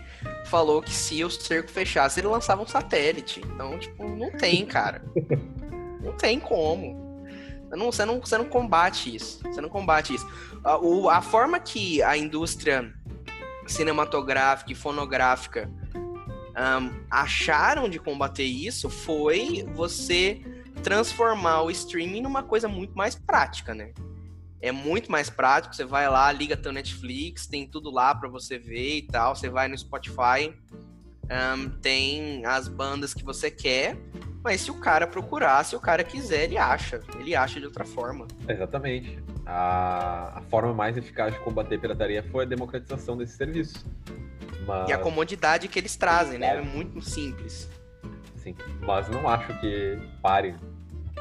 falou 0.46 0.82
que 0.82 0.92
se 0.92 1.22
o 1.22 1.30
cerco 1.30 1.70
fechasse, 1.70 2.18
ele 2.18 2.26
lançava 2.26 2.60
um 2.60 2.66
satélite. 2.66 3.40
Então, 3.46 3.78
tipo, 3.78 4.08
não 4.08 4.32
tem, 4.32 4.66
cara. 4.66 5.04
não 6.02 6.12
tem 6.14 6.40
como. 6.40 7.24
Você 7.68 7.76
não, 7.76 7.86
você, 7.86 8.04
não, 8.04 8.20
você 8.20 8.38
não 8.38 8.46
combate 8.46 9.14
isso. 9.14 9.40
Você 9.44 9.60
não 9.60 9.68
combate 9.68 10.12
isso. 10.12 10.28
A, 10.64 10.76
o, 10.76 11.08
a 11.08 11.22
forma 11.22 11.60
que 11.60 12.02
a 12.02 12.16
indústria 12.16 12.92
cinematográfica 13.64 14.72
e 14.72 14.74
fonográfica 14.74 15.70
um, 15.94 16.90
acharam 17.08 17.88
de 17.88 18.00
combater 18.00 18.44
isso 18.44 18.90
foi 18.90 19.64
você 19.72 20.40
transformar 20.84 21.62
o 21.62 21.70
streaming 21.70 22.20
numa 22.20 22.42
coisa 22.42 22.68
muito 22.68 22.94
mais 22.94 23.14
prática, 23.14 23.74
né? 23.74 23.92
É 24.60 24.70
muito 24.70 25.10
mais 25.10 25.28
prático, 25.28 25.74
você 25.74 25.84
vai 25.84 26.08
lá, 26.08 26.30
liga 26.30 26.56
teu 26.56 26.72
Netflix, 26.72 27.46
tem 27.46 27.66
tudo 27.66 27.90
lá 27.90 28.14
para 28.14 28.28
você 28.28 28.58
ver 28.58 28.98
e 28.98 29.02
tal, 29.02 29.34
você 29.34 29.48
vai 29.48 29.66
no 29.66 29.76
Spotify, 29.76 30.54
um, 31.24 31.70
tem 31.80 32.44
as 32.46 32.68
bandas 32.68 33.12
que 33.12 33.24
você 33.24 33.50
quer, 33.50 33.96
mas 34.42 34.60
se 34.60 34.70
o 34.70 34.74
cara 34.74 35.06
procurar, 35.06 35.64
se 35.64 35.74
o 35.74 35.80
cara 35.80 36.04
quiser, 36.04 36.44
ele 36.44 36.58
acha, 36.58 37.00
ele 37.18 37.34
acha 37.34 37.58
de 37.58 37.66
outra 37.66 37.84
forma. 37.84 38.26
Exatamente. 38.46 39.18
A, 39.46 40.38
a 40.38 40.42
forma 40.50 40.72
mais 40.72 40.96
eficaz 40.96 41.32
de 41.32 41.40
combater 41.40 41.76
a 41.76 41.78
pirataria 41.78 42.22
foi 42.22 42.44
a 42.44 42.46
democratização 42.46 43.16
desse 43.16 43.36
serviço. 43.36 43.86
Mas... 44.66 44.88
E 44.88 44.92
a 44.92 44.98
comodidade 44.98 45.66
que 45.68 45.78
eles 45.78 45.96
trazem, 45.96 46.38
né? 46.38 46.56
É 46.56 46.60
muito 46.62 47.00
simples. 47.02 47.70
Sim, 48.36 48.54
mas 48.80 49.08
não 49.08 49.26
acho 49.26 49.58
que 49.60 49.98
pare 50.20 50.54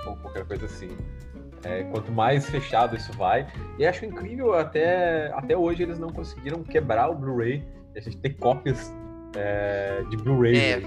ou 0.06 0.16
qualquer 0.18 0.46
coisa 0.46 0.66
assim. 0.66 0.96
É, 1.64 1.84
quanto 1.86 2.12
mais 2.12 2.50
fechado 2.50 2.96
isso 2.96 3.12
vai. 3.14 3.48
E 3.78 3.86
acho 3.86 4.06
incrível, 4.06 4.54
até, 4.54 5.32
até 5.34 5.56
hoje 5.56 5.84
eles 5.84 5.98
não 5.98 6.10
conseguiram 6.10 6.62
quebrar 6.64 7.10
o 7.10 7.16
Blu-ray. 7.16 7.66
A 7.96 8.00
gente 8.02 8.18
ter 8.18 8.32
cópias 8.32 8.94
é, 9.36 10.04
de 10.10 10.18
Blu-ray. 10.18 10.58
É, 10.58 10.82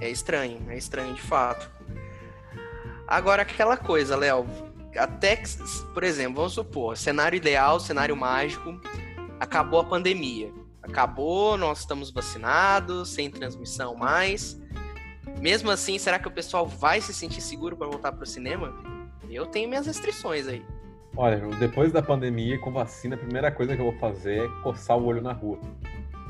é 0.00 0.10
estranho, 0.10 0.58
é 0.68 0.76
estranho 0.76 1.14
de 1.14 1.20
fato. 1.20 1.70
Agora, 3.06 3.42
aquela 3.42 3.76
coisa, 3.76 4.16
Léo. 4.16 4.46
Até, 4.96 5.42
por 5.92 6.02
exemplo, 6.02 6.36
vamos 6.36 6.54
supor, 6.54 6.96
cenário 6.96 7.36
ideal, 7.36 7.78
cenário 7.78 8.16
mágico, 8.16 8.80
acabou 9.38 9.80
a 9.80 9.84
pandemia 9.84 10.50
acabou, 10.88 11.56
nós 11.56 11.80
estamos 11.80 12.10
vacinados, 12.10 13.10
sem 13.10 13.30
transmissão 13.30 13.94
mais. 13.94 14.60
Mesmo 15.40 15.70
assim, 15.70 15.98
será 15.98 16.18
que 16.18 16.26
o 16.26 16.30
pessoal 16.30 16.66
vai 16.66 17.00
se 17.00 17.14
sentir 17.14 17.40
seguro 17.40 17.76
para 17.76 17.86
voltar 17.86 18.12
para 18.12 18.24
o 18.24 18.26
cinema? 18.26 18.74
Eu 19.30 19.46
tenho 19.46 19.68
minhas 19.68 19.86
restrições 19.86 20.48
aí. 20.48 20.64
Olha, 21.16 21.38
depois 21.58 21.92
da 21.92 22.02
pandemia, 22.02 22.58
com 22.58 22.70
vacina, 22.70 23.14
a 23.14 23.18
primeira 23.18 23.50
coisa 23.50 23.74
que 23.74 23.80
eu 23.80 23.90
vou 23.90 23.98
fazer 23.98 24.44
é 24.44 24.48
coçar 24.62 24.96
o 24.96 25.04
olho 25.04 25.22
na 25.22 25.32
rua. 25.32 25.58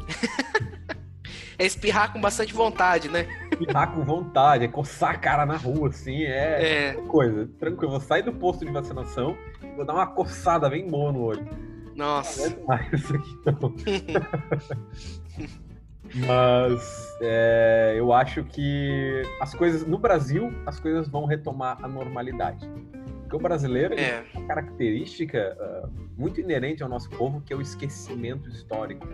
é 1.59 1.67
espirrar 1.67 2.13
com 2.13 2.21
bastante 2.21 2.53
vontade, 2.55 3.09
né? 3.09 3.27
Espirrar 3.53 3.93
com 3.93 4.05
vontade, 4.05 4.65
é 4.65 4.69
coçar 4.69 5.11
a 5.11 5.19
cara 5.19 5.45
na 5.45 5.57
rua, 5.57 5.89
assim, 5.89 6.23
é, 6.23 6.89
é. 6.89 6.93
coisa. 7.09 7.49
Tranquilo, 7.59 7.93
eu 7.93 7.99
vou 7.99 8.01
sair 8.01 8.23
do 8.23 8.33
posto 8.33 8.65
de 8.65 8.73
vacinação 8.73 9.37
e 9.63 9.75
vou 9.75 9.85
dar 9.85 9.95
uma 9.95 10.07
coçada 10.07 10.69
bem 10.69 10.87
boa 10.89 11.13
no 11.13 11.21
olho. 11.21 11.47
Nossa. 11.95 12.57
Não 12.67 12.75
é 12.75 12.89
isso 12.93 13.15
aqui, 13.15 13.39
não. 13.47 13.75
Mas 16.15 17.17
é, 17.21 17.95
eu 17.97 18.13
acho 18.13 18.45
que 18.45 19.23
as 19.41 19.55
coisas 19.55 19.87
no 19.87 19.99
Brasil 19.99 20.53
as 20.67 20.81
coisas 20.81 21.09
vão 21.09 21.25
retomar 21.27 21.79
a 21.83 21.89
normalidade. 21.89 22.69
Porque 23.23 23.37
o 23.37 23.41
brasileiro 23.41 23.95
é. 23.95 24.23
tem 24.23 24.41
uma 24.41 24.49
característica 24.49 25.55
uh, 25.61 25.91
muito 26.17 26.41
inerente 26.41 26.83
ao 26.83 26.89
nosso 26.89 27.11
povo 27.11 27.43
que 27.43 27.53
é 27.53 27.57
o 27.57 27.61
esquecimento 27.61 28.49
histórico. 28.49 29.07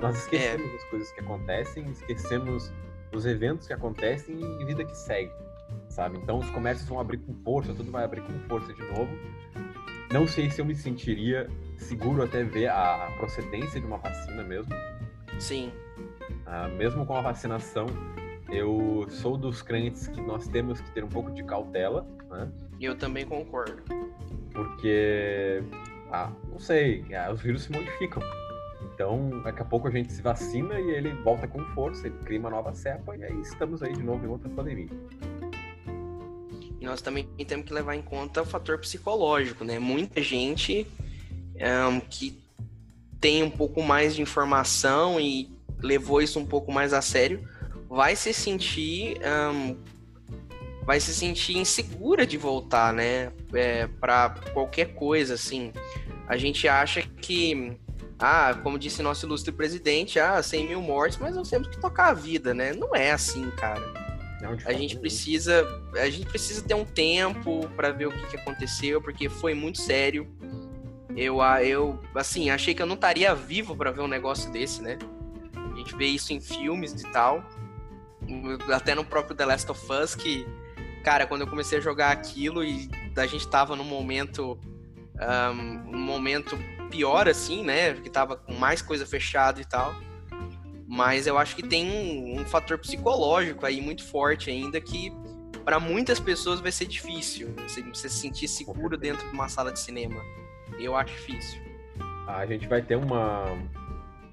Nós 0.00 0.18
esquecemos 0.18 0.70
é. 0.70 0.76
as 0.76 0.84
coisas 0.84 1.12
que 1.12 1.20
acontecem, 1.20 1.90
esquecemos 1.90 2.70
os 3.14 3.24
eventos 3.24 3.66
que 3.66 3.72
acontecem 3.72 4.38
e 4.60 4.64
vida 4.64 4.84
que 4.84 4.96
segue, 4.96 5.32
sabe? 5.88 6.18
Então 6.18 6.38
os 6.38 6.50
comércios 6.50 6.88
vão 6.88 7.00
abrir 7.00 7.18
com 7.18 7.34
força, 7.42 7.72
tudo 7.72 7.90
vai 7.90 8.04
abrir 8.04 8.22
com 8.22 8.38
força 8.40 8.72
de 8.74 8.82
novo. 8.82 9.08
Não 10.12 10.26
sei 10.26 10.50
se 10.50 10.60
eu 10.60 10.64
me 10.66 10.74
sentiria 10.74 11.48
seguro 11.78 12.22
até 12.22 12.44
ver 12.44 12.68
a 12.68 13.10
procedência 13.16 13.80
de 13.80 13.86
uma 13.86 13.96
vacina 13.96 14.42
mesmo. 14.42 14.74
Sim. 15.38 15.72
Ah, 16.54 16.68
mesmo 16.68 17.06
com 17.06 17.16
a 17.16 17.22
vacinação, 17.22 17.86
eu 18.50 19.06
sou 19.08 19.38
dos 19.38 19.62
crentes 19.62 20.06
que 20.06 20.20
nós 20.20 20.46
temos 20.46 20.82
que 20.82 20.90
ter 20.90 21.02
um 21.02 21.08
pouco 21.08 21.30
de 21.30 21.42
cautela. 21.42 22.06
Né? 22.28 22.46
Eu 22.78 22.94
também 22.94 23.24
concordo. 23.24 23.82
Porque, 24.52 25.62
ah, 26.12 26.30
não 26.50 26.58
sei, 26.58 27.06
ah, 27.14 27.32
os 27.32 27.40
vírus 27.40 27.62
se 27.62 27.72
modificam. 27.72 28.22
Então, 28.94 29.40
daqui 29.42 29.62
a 29.62 29.64
pouco 29.64 29.88
a 29.88 29.90
gente 29.90 30.12
se 30.12 30.20
vacina 30.20 30.78
e 30.78 30.90
ele 30.90 31.08
volta 31.22 31.48
com 31.48 31.64
força, 31.68 32.06
ele 32.06 32.18
cria 32.18 32.38
uma 32.38 32.50
nova 32.50 32.74
cepa 32.74 33.16
e 33.16 33.24
aí 33.24 33.40
estamos 33.40 33.82
aí 33.82 33.94
de 33.94 34.02
novo 34.02 34.26
em 34.26 34.28
outra 34.28 34.50
pandemia. 34.50 34.90
E 36.78 36.84
nós 36.84 37.00
também 37.00 37.26
temos 37.46 37.64
que 37.64 37.72
levar 37.72 37.96
em 37.96 38.02
conta 38.02 38.42
o 38.42 38.44
fator 38.44 38.76
psicológico, 38.76 39.64
né? 39.64 39.78
Muita 39.78 40.20
gente 40.20 40.86
um, 41.88 41.98
que 41.98 42.38
tem 43.18 43.42
um 43.42 43.50
pouco 43.50 43.82
mais 43.82 44.14
de 44.14 44.20
informação 44.20 45.18
e 45.18 45.51
levou 45.82 46.22
isso 46.22 46.38
um 46.38 46.46
pouco 46.46 46.72
mais 46.72 46.92
a 46.92 47.02
sério, 47.02 47.46
vai 47.88 48.16
se 48.16 48.32
sentir 48.32 49.18
um, 49.52 49.76
vai 50.84 51.00
se 51.00 51.14
sentir 51.14 51.56
insegura 51.56 52.26
de 52.26 52.36
voltar, 52.36 52.92
né? 52.92 53.32
É, 53.52 53.86
para 53.86 54.30
qualquer 54.52 54.94
coisa, 54.94 55.34
assim. 55.34 55.72
A 56.26 56.36
gente 56.36 56.66
acha 56.66 57.02
que, 57.02 57.76
ah, 58.18 58.58
como 58.62 58.78
disse 58.78 59.02
nosso 59.02 59.26
ilustre 59.26 59.52
presidente, 59.52 60.18
ah, 60.18 60.42
100 60.42 60.68
mil 60.68 60.82
mortes, 60.82 61.18
mas 61.18 61.36
nós 61.36 61.48
temos 61.48 61.68
que 61.68 61.80
tocar 61.80 62.08
a 62.08 62.14
vida, 62.14 62.52
né? 62.52 62.72
Não 62.72 62.94
é 62.94 63.12
assim, 63.12 63.50
cara. 63.52 63.82
a 64.66 64.72
gente 64.72 64.98
precisa, 64.98 65.64
a 65.94 66.10
gente 66.10 66.26
precisa 66.26 66.62
ter 66.62 66.74
um 66.74 66.84
tempo 66.84 67.68
para 67.76 67.90
ver 67.90 68.06
o 68.06 68.12
que, 68.12 68.26
que 68.28 68.36
aconteceu, 68.36 69.00
porque 69.00 69.28
foi 69.28 69.54
muito 69.54 69.80
sério. 69.80 70.28
Eu, 71.16 71.40
eu, 71.62 72.00
assim, 72.14 72.50
achei 72.50 72.74
que 72.74 72.82
eu 72.82 72.86
não 72.86 72.94
estaria 72.94 73.34
vivo 73.34 73.76
para 73.76 73.90
ver 73.90 74.00
um 74.00 74.08
negócio 74.08 74.50
desse, 74.50 74.82
né? 74.82 74.98
Gente 75.82 75.96
vê 75.96 76.06
isso 76.06 76.32
em 76.32 76.40
filmes 76.40 77.02
e 77.02 77.10
tal. 77.10 77.44
Até 78.72 78.94
no 78.94 79.04
próprio 79.04 79.34
The 79.34 79.44
Last 79.44 79.70
of 79.70 79.92
Us, 79.92 80.14
que, 80.14 80.46
cara, 81.02 81.26
quando 81.26 81.40
eu 81.40 81.46
comecei 81.48 81.78
a 81.78 81.80
jogar 81.80 82.12
aquilo 82.12 82.62
e 82.62 82.88
a 83.16 83.26
gente 83.26 83.46
tava 83.48 83.74
num 83.74 83.84
momento. 83.84 84.58
Um, 85.52 85.96
um 85.96 86.00
momento 86.00 86.56
pior, 86.90 87.28
assim, 87.28 87.62
né? 87.64 87.94
Que 87.94 88.10
tava 88.10 88.36
com 88.36 88.54
mais 88.54 88.80
coisa 88.80 89.04
fechada 89.04 89.60
e 89.60 89.64
tal. 89.64 89.94
Mas 90.86 91.26
eu 91.26 91.38
acho 91.38 91.56
que 91.56 91.62
tem 91.62 91.90
um, 91.90 92.40
um 92.40 92.44
fator 92.44 92.78
psicológico 92.78 93.64
aí 93.64 93.80
muito 93.80 94.04
forte 94.04 94.50
ainda 94.50 94.80
que 94.80 95.12
para 95.64 95.80
muitas 95.80 96.20
pessoas 96.20 96.60
vai 96.60 96.72
ser 96.72 96.86
difícil 96.86 97.54
você 97.92 98.08
se 98.08 98.16
sentir 98.18 98.48
seguro 98.48 98.96
dentro 98.96 99.26
de 99.28 99.32
uma 99.32 99.48
sala 99.48 99.72
de 99.72 99.80
cinema. 99.80 100.20
Eu 100.78 100.96
acho 100.96 101.14
difícil. 101.14 101.60
A 102.26 102.46
gente 102.46 102.66
vai 102.68 102.82
ter 102.82 102.96
uma, 102.96 103.58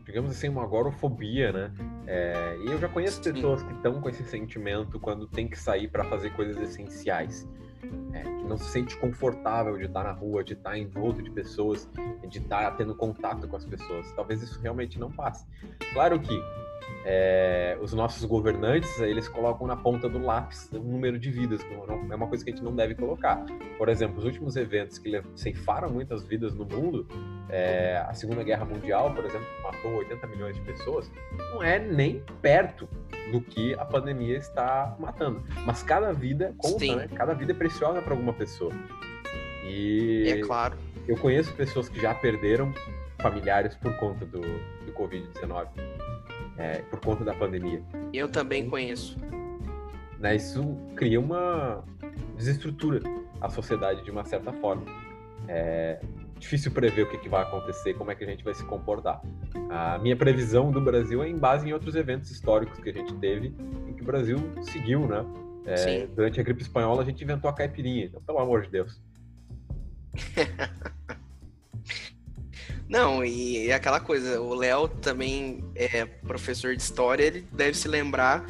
digamos 0.09 0.31
assim, 0.31 0.49
uma 0.49 0.63
agorofobia, 0.63 1.51
né? 1.51 1.71
É, 2.07 2.57
e 2.65 2.71
eu 2.71 2.79
já 2.79 2.89
conheço 2.89 3.21
pessoas 3.21 3.61
que 3.61 3.71
estão 3.73 4.01
com 4.01 4.09
esse 4.09 4.23
sentimento 4.23 4.99
quando 4.99 5.27
tem 5.27 5.47
que 5.47 5.57
sair 5.57 5.87
para 5.87 6.03
fazer 6.03 6.31
coisas 6.31 6.57
essenciais. 6.57 7.47
é, 8.13 8.23
que 8.23 8.43
não 8.43 8.57
se 8.57 8.65
sente 8.65 8.97
confortável 8.97 9.77
de 9.77 9.85
estar 9.85 10.03
na 10.03 10.11
rua, 10.11 10.43
de 10.43 10.53
estar 10.53 10.77
envolto 10.77 11.21
de 11.21 11.31
pessoas, 11.31 11.87
de 12.27 12.39
estar 12.39 12.71
tendo 12.75 12.93
contato 12.95 13.47
com 13.47 13.55
as 13.55 13.65
pessoas. 13.65 14.11
Talvez 14.13 14.41
isso 14.41 14.59
realmente 14.61 14.99
não 14.99 15.11
passe. 15.11 15.45
Claro 15.93 16.19
que 16.19 16.39
é, 17.05 17.77
os 17.81 17.93
nossos 17.93 18.23
governantes 18.25 18.99
eles 18.99 19.27
colocam 19.27 19.65
na 19.65 19.75
ponta 19.75 20.09
do 20.09 20.19
lápis 20.19 20.69
o 20.71 20.79
número 20.79 21.17
de 21.17 21.31
vidas, 21.31 21.63
que 21.63 21.73
é 21.73 22.15
uma 22.15 22.27
coisa 22.27 22.43
que 22.43 22.51
a 22.51 22.53
gente 22.53 22.63
não 22.63 22.75
deve 22.75 22.95
colocar. 22.95 23.43
Por 23.77 23.89
exemplo, 23.89 24.17
os 24.17 24.25
últimos 24.25 24.55
eventos 24.55 24.97
que 24.97 25.21
ceifaram 25.35 25.89
muitas 25.89 26.23
vidas 26.23 26.53
no 26.53 26.65
mundo, 26.65 27.07
é, 27.49 27.97
a 28.07 28.13
Segunda 28.13 28.43
Guerra 28.43 28.65
Mundial, 28.65 29.13
por 29.13 29.25
exemplo, 29.25 29.47
matou 29.63 29.91
80 29.95 30.27
milhões 30.27 30.55
de 30.55 30.61
pessoas, 30.61 31.09
não 31.53 31.63
é 31.63 31.79
nem 31.79 32.21
perto 32.41 32.87
do 33.31 33.41
que 33.41 33.73
a 33.75 33.85
pandemia 33.85 34.37
está 34.37 34.95
matando. 34.99 35.41
Mas 35.65 35.81
cada 35.81 36.11
vida 36.11 36.53
conta, 36.57 36.95
né? 36.95 37.07
Cada 37.15 37.33
vida 37.33 37.53
é 37.53 37.55
preciosa 37.55 38.01
para 38.01 38.13
alguma 38.13 38.33
pessoa. 38.33 38.73
E 39.65 40.25
é 40.27 40.41
claro. 40.41 40.77
Eu 41.07 41.17
conheço 41.17 41.53
pessoas 41.53 41.89
que 41.89 41.99
já 41.99 42.13
perderam 42.13 42.73
familiares 43.19 43.75
por 43.75 43.95
conta 43.97 44.25
do, 44.25 44.41
do 44.41 44.93
Covid-19 44.93 45.67
é, 46.59 46.79
por 46.83 46.99
conta 46.99 47.23
da 47.23 47.33
pandemia. 47.33 47.81
Eu 48.13 48.29
também 48.29 48.69
conheço. 48.69 49.17
Né, 50.19 50.35
isso 50.35 50.77
cria 50.95 51.19
uma 51.19 51.83
desestrutura 52.35 53.01
a 53.39 53.49
sociedade 53.49 54.03
de 54.03 54.11
uma 54.11 54.25
certa 54.25 54.51
forma. 54.51 54.83
É 55.47 55.99
difícil 56.37 56.71
prever 56.71 57.03
o 57.03 57.09
que, 57.09 57.17
que 57.17 57.29
vai 57.29 57.41
acontecer, 57.41 57.93
como 57.93 58.11
é 58.11 58.15
que 58.15 58.23
a 58.23 58.27
gente 58.27 58.43
vai 58.43 58.53
se 58.53 58.63
comportar. 58.65 59.21
A 59.69 59.97
minha 59.99 60.15
previsão 60.15 60.71
do 60.71 60.79
Brasil 60.79 61.21
é 61.21 61.29
em 61.29 61.37
base 61.37 61.67
em 61.67 61.73
outros 61.73 61.95
eventos 61.95 62.31
históricos 62.31 62.79
que 62.79 62.89
a 62.89 62.93
gente 62.93 63.13
teve, 63.15 63.53
em 63.87 63.93
que 63.93 64.01
o 64.01 64.05
Brasil 64.05 64.37
seguiu, 64.61 65.07
né? 65.07 65.25
É, 65.65 66.07
durante 66.07 66.39
a 66.39 66.43
gripe 66.43 66.61
espanhola 66.61 67.01
a 67.01 67.05
gente 67.05 67.23
inventou 67.23 67.49
a 67.49 67.53
caipirinha, 67.53 68.05
então 68.05 68.21
pelo 68.21 68.39
amor 68.39 68.63
de 68.63 68.69
Deus. 68.69 69.01
Não, 72.89 73.23
e, 73.23 73.71
aquela 73.71 73.99
coisa, 73.99 74.41
o 74.41 74.55
Léo 74.55 74.87
também 74.87 75.63
é 75.75 76.05
professor 76.05 76.75
de 76.75 76.81
história, 76.81 77.23
ele 77.23 77.47
deve 77.51 77.77
se 77.77 77.87
lembrar 77.87 78.43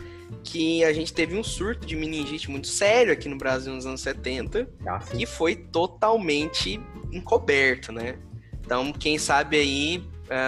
que 0.43 0.82
a 0.86 0.93
gente 0.93 1.12
teve 1.12 1.38
um 1.38 1.43
surto 1.43 1.86
de 1.86 1.93
meningite 1.93 2.49
muito 2.49 2.67
sério 2.67 3.12
aqui 3.12 3.28
no 3.28 3.38
Brasil 3.38 3.73
nos 3.73 3.86
anos 3.86 3.99
70, 3.99 4.69
ah, 4.88 4.99
que 4.99 5.25
foi 5.25 5.56
totalmente 5.58 6.80
encoberto, 7.12 7.91
né? 7.91 8.17
Então, 8.63 8.93
quem 8.93 9.17
sabe 9.17 9.58
aí, 9.58 10.04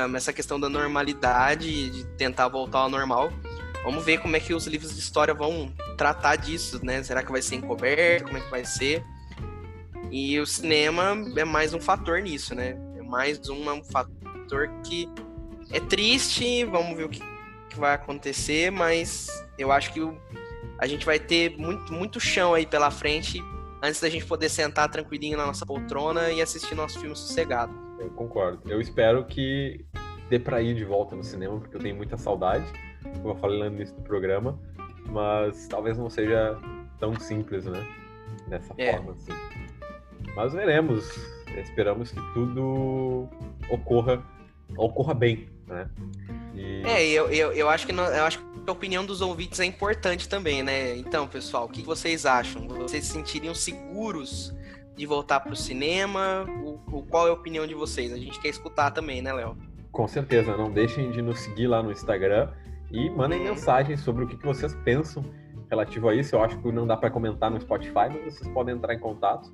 um, 0.09 0.15
essa 0.15 0.31
questão 0.31 0.57
da 0.57 0.69
normalidade, 0.69 1.89
de 1.89 2.05
tentar 2.15 2.47
voltar 2.47 2.79
ao 2.79 2.89
normal, 2.89 3.29
vamos 3.83 4.05
ver 4.05 4.19
como 4.19 4.37
é 4.37 4.39
que 4.39 4.53
os 4.53 4.67
livros 4.67 4.93
de 4.93 4.99
história 4.99 5.33
vão 5.33 5.73
tratar 5.97 6.37
disso, 6.37 6.79
né? 6.85 7.03
Será 7.03 7.23
que 7.23 7.31
vai 7.31 7.41
ser 7.41 7.55
encoberto? 7.55 8.25
Como 8.25 8.37
é 8.37 8.41
que 8.41 8.49
vai 8.49 8.63
ser? 8.63 9.03
E 10.09 10.39
o 10.39 10.45
cinema 10.45 11.17
é 11.35 11.43
mais 11.43 11.73
um 11.73 11.81
fator 11.81 12.21
nisso, 12.21 12.55
né? 12.55 12.77
Mais 13.11 13.49
um, 13.49 13.69
um 13.69 13.83
fator 13.83 14.69
que 14.85 15.09
é 15.69 15.81
triste, 15.81 16.63
vamos 16.63 16.95
ver 16.95 17.03
o 17.03 17.09
que, 17.09 17.21
que 17.69 17.77
vai 17.77 17.93
acontecer, 17.93 18.71
mas 18.71 19.27
eu 19.57 19.69
acho 19.69 19.91
que 19.91 19.99
o, 19.99 20.17
a 20.79 20.87
gente 20.87 21.05
vai 21.05 21.19
ter 21.19 21.57
muito, 21.57 21.91
muito 21.91 22.21
chão 22.21 22.53
aí 22.53 22.65
pela 22.65 22.89
frente 22.89 23.43
antes 23.83 23.99
da 23.99 24.09
gente 24.09 24.25
poder 24.25 24.47
sentar 24.47 24.89
tranquilinho 24.89 25.37
na 25.37 25.45
nossa 25.45 25.65
poltrona 25.65 26.31
e 26.31 26.41
assistir 26.41 26.73
nosso 26.73 26.99
filme 27.01 27.13
sossegado. 27.13 27.73
Eu 27.99 28.09
concordo. 28.11 28.71
Eu 28.71 28.79
espero 28.79 29.25
que 29.25 29.85
dê 30.29 30.39
pra 30.39 30.61
ir 30.61 30.73
de 30.73 30.85
volta 30.85 31.13
no 31.13 31.23
cinema, 31.23 31.59
porque 31.59 31.75
eu 31.75 31.81
tenho 31.81 31.97
muita 31.97 32.17
saudade, 32.17 32.65
como 33.03 33.31
eu 33.31 33.35
falei 33.35 33.59
no 33.59 33.65
início 33.65 33.93
do 33.93 34.03
programa, 34.03 34.57
mas 35.07 35.67
talvez 35.67 35.97
não 35.97 36.09
seja 36.09 36.57
tão 36.97 37.19
simples, 37.19 37.65
né? 37.65 37.85
Dessa 38.47 38.73
é. 38.77 38.93
forma, 38.93 39.11
assim. 39.11 39.31
Mas 40.35 40.53
veremos 40.53 41.09
esperamos 41.59 42.11
que 42.11 42.21
tudo 42.33 43.27
ocorra, 43.69 44.23
ocorra 44.77 45.13
bem, 45.13 45.49
né? 45.67 45.89
E... 46.53 46.81
É, 46.85 47.05
eu, 47.07 47.29
eu, 47.29 47.51
eu, 47.51 47.69
acho 47.69 47.85
que 47.85 47.93
não, 47.93 48.05
eu 48.05 48.23
acho 48.23 48.39
que 48.39 48.45
a 48.67 48.71
opinião 48.71 49.05
dos 49.05 49.21
ouvintes 49.21 49.59
é 49.59 49.65
importante 49.65 50.29
também, 50.29 50.63
né? 50.63 50.95
Então, 50.97 51.27
pessoal, 51.27 51.65
o 51.65 51.69
que 51.69 51.81
vocês 51.81 52.25
acham? 52.25 52.67
Vocês 52.67 53.05
se 53.05 53.13
sentiriam 53.13 53.53
seguros 53.53 54.53
de 54.95 55.05
voltar 55.05 55.39
para 55.39 55.53
o 55.53 55.55
cinema? 55.55 56.45
O, 56.63 56.97
o, 56.97 57.03
qual 57.03 57.27
é 57.27 57.29
a 57.29 57.33
opinião 57.33 57.65
de 57.65 57.73
vocês? 57.73 58.13
A 58.13 58.17
gente 58.17 58.39
quer 58.39 58.49
escutar 58.49 58.91
também, 58.91 59.21
né, 59.21 59.33
Léo? 59.33 59.57
Com 59.91 60.07
certeza, 60.07 60.55
não 60.55 60.71
deixem 60.71 61.11
de 61.11 61.21
nos 61.21 61.39
seguir 61.39 61.67
lá 61.67 61.83
no 61.83 61.91
Instagram 61.91 62.49
e 62.91 63.09
mandem 63.09 63.39
uhum. 63.39 63.49
mensagens 63.49 63.99
sobre 64.01 64.23
o 64.23 64.27
que, 64.27 64.37
que 64.37 64.45
vocês 64.45 64.73
pensam 64.85 65.23
relativo 65.69 66.07
a 66.09 66.15
isso. 66.15 66.35
Eu 66.35 66.43
acho 66.43 66.57
que 66.59 66.71
não 66.71 66.85
dá 66.85 66.95
para 66.95 67.09
comentar 67.09 67.49
no 67.49 67.59
Spotify, 67.59 68.09
mas 68.09 68.35
vocês 68.35 68.47
podem 68.49 68.75
entrar 68.75 68.93
em 68.93 68.99
contato 68.99 69.51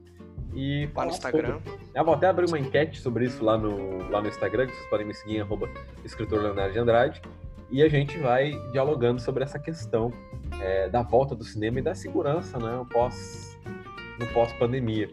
e 0.57 0.89
lá 0.95 1.05
no 1.05 1.11
Instagram. 1.11 1.59
Eu 1.93 2.03
vou 2.03 2.15
até 2.15 2.25
abrir 2.25 2.47
uma 2.47 2.57
enquete 2.57 2.99
sobre 2.99 3.25
isso 3.25 3.45
lá 3.45 3.55
no, 3.55 4.09
lá 4.09 4.19
no 4.19 4.27
Instagram, 4.27 4.65
que 4.65 4.73
vocês 4.73 4.89
podem 4.89 5.05
me 5.05 5.13
seguir 5.13 5.41
arroba 5.41 5.69
escritor 6.03 6.41
Leonardo 6.41 6.73
de 6.73 6.79
Andrade. 6.79 7.21
E 7.69 7.83
a 7.83 7.87
gente 7.87 8.17
vai 8.17 8.53
dialogando 8.71 9.21
sobre 9.21 9.43
essa 9.43 9.59
questão 9.59 10.11
é, 10.59 10.89
da 10.89 11.03
volta 11.03 11.35
do 11.35 11.43
cinema 11.43 11.77
e 11.77 11.81
da 11.83 11.93
segurança, 11.93 12.57
né? 12.57 12.75
No 12.75 12.85
pós, 12.87 13.55
no 14.19 14.25
pós-pandemia. 14.33 15.11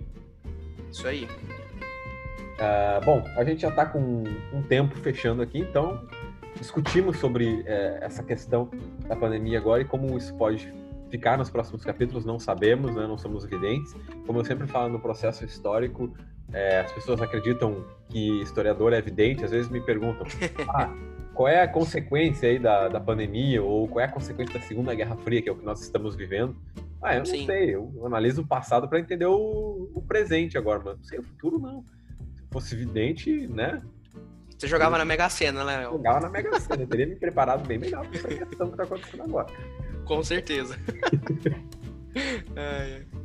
Isso 0.91 1.07
aí. 1.07 1.25
Uh, 1.25 3.05
bom, 3.05 3.23
a 3.37 3.45
gente 3.45 3.61
já 3.61 3.69
está 3.69 3.85
com 3.85 4.25
um 4.53 4.63
tempo 4.63 4.97
fechando 4.97 5.43
aqui, 5.43 5.59
então 5.59 6.09
discutimos 6.57 7.19
sobre 7.19 7.65
é, 7.67 7.99
essa 8.01 8.23
questão 8.23 8.71
da 9.07 9.17
pandemia 9.17 9.59
agora 9.59 9.83
e 9.83 9.85
como 9.85 10.17
isso 10.17 10.35
pode 10.37 10.73
ficar 11.15 11.39
nos 11.39 11.49
próximos 11.49 11.85
capítulos, 11.85 12.25
não 12.25 12.41
sabemos, 12.41 12.97
né, 12.97 13.07
não 13.07 13.17
somos 13.17 13.45
evidentes. 13.45 13.95
Como 14.27 14.41
eu 14.41 14.45
sempre 14.45 14.67
falo 14.67 14.89
no 14.89 14.99
processo 14.99 15.45
histórico, 15.45 16.13
é, 16.53 16.81
as 16.81 16.91
pessoas 16.91 17.23
acreditam 17.23 17.85
que 18.09 18.43
historiador 18.43 18.93
é 18.93 18.99
evidente, 18.99 19.45
às 19.45 19.53
vezes 19.53 19.71
me 19.71 19.81
perguntam, 19.81 20.27
ah, 20.69 20.93
qual 21.33 21.47
é 21.47 21.63
a 21.63 21.69
consequência 21.69 22.49
aí 22.49 22.59
da, 22.59 22.89
da 22.89 22.99
pandemia, 22.99 23.63
ou 23.63 23.87
qual 23.87 24.05
é 24.05 24.09
a 24.09 24.11
consequência 24.11 24.59
da 24.59 24.67
Segunda 24.67 24.93
Guerra 24.93 25.17
Fria, 25.19 25.41
que 25.41 25.49
é 25.49 25.53
o 25.53 25.57
que 25.57 25.65
nós 25.65 25.81
estamos 25.83 26.17
vivendo. 26.17 26.57
Ah, 27.01 27.15
eu 27.15 27.19
não 27.19 27.27
Sim. 27.27 27.47
sei, 27.47 27.77
eu 27.77 28.05
analiso 28.05 28.43
o 28.43 28.47
passado 28.47 28.89
para 28.89 28.99
entender 28.99 29.27
o, 29.27 29.89
o, 29.95 30.03
presente 30.03 30.59
agora, 30.59 30.83
mas 30.85 30.97
não 30.97 31.05
sei 31.05 31.21
o 31.21 31.23
futuro 31.23 31.61
não. 31.61 31.85
Se 32.35 32.43
fosse 32.51 32.75
evidente, 32.75 33.47
né? 33.47 33.81
Você 34.59 34.67
jogava 34.67 34.97
eu, 34.97 34.99
na 34.99 35.05
Mega 35.05 35.29
Sena, 35.29 35.65
né? 35.65 35.85
Jogava 35.85 36.21
na 36.21 36.29
Mega 36.29 36.59
Sena, 36.59 36.83
eu 36.83 36.89
teria 36.89 37.07
me 37.07 37.15
preparado 37.15 37.65
bem 37.67 37.79
melhor 37.79 38.05
para 38.09 38.19
essa 38.19 38.29
questão 38.29 38.67
que 38.67 38.73
está 38.73 38.83
acontecendo 38.83 39.23
agora. 39.23 39.47
Com 40.05 40.23
certeza. 40.23 40.79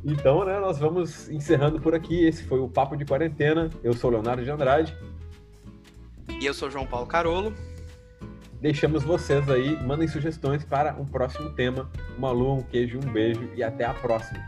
Então, 0.04 0.44
né, 0.46 0.60
nós 0.60 0.80
vamos 0.80 1.30
encerrando 1.30 1.80
por 1.80 1.94
aqui. 1.94 2.26
Esse 2.26 2.44
foi 2.44 2.60
o 2.60 2.68
Papo 2.68 2.98
de 2.98 3.06
Quarentena. 3.06 3.70
Eu 3.84 3.94
sou 3.94 4.10
Leonardo 4.10 4.44
de 4.44 4.50
Andrade. 4.50 4.98
E 6.42 6.46
eu 6.46 6.54
sou 6.54 6.72
João 6.72 6.88
Paulo 6.88 7.06
Carolo. 7.06 7.54
Deixamos 8.62 9.04
vocês 9.04 9.48
aí, 9.50 9.82
mandem 9.84 10.08
sugestões 10.08 10.66
para 10.66 10.94
um 11.00 11.06
próximo 11.06 11.52
tema. 11.52 11.90
Uma 12.18 12.32
lua, 12.32 12.56
um 12.56 12.64
queijo, 12.64 12.98
um 12.98 13.12
beijo 13.12 13.50
e 13.56 13.64
até 13.64 13.86
a 13.86 13.94
próxima. 13.94 14.40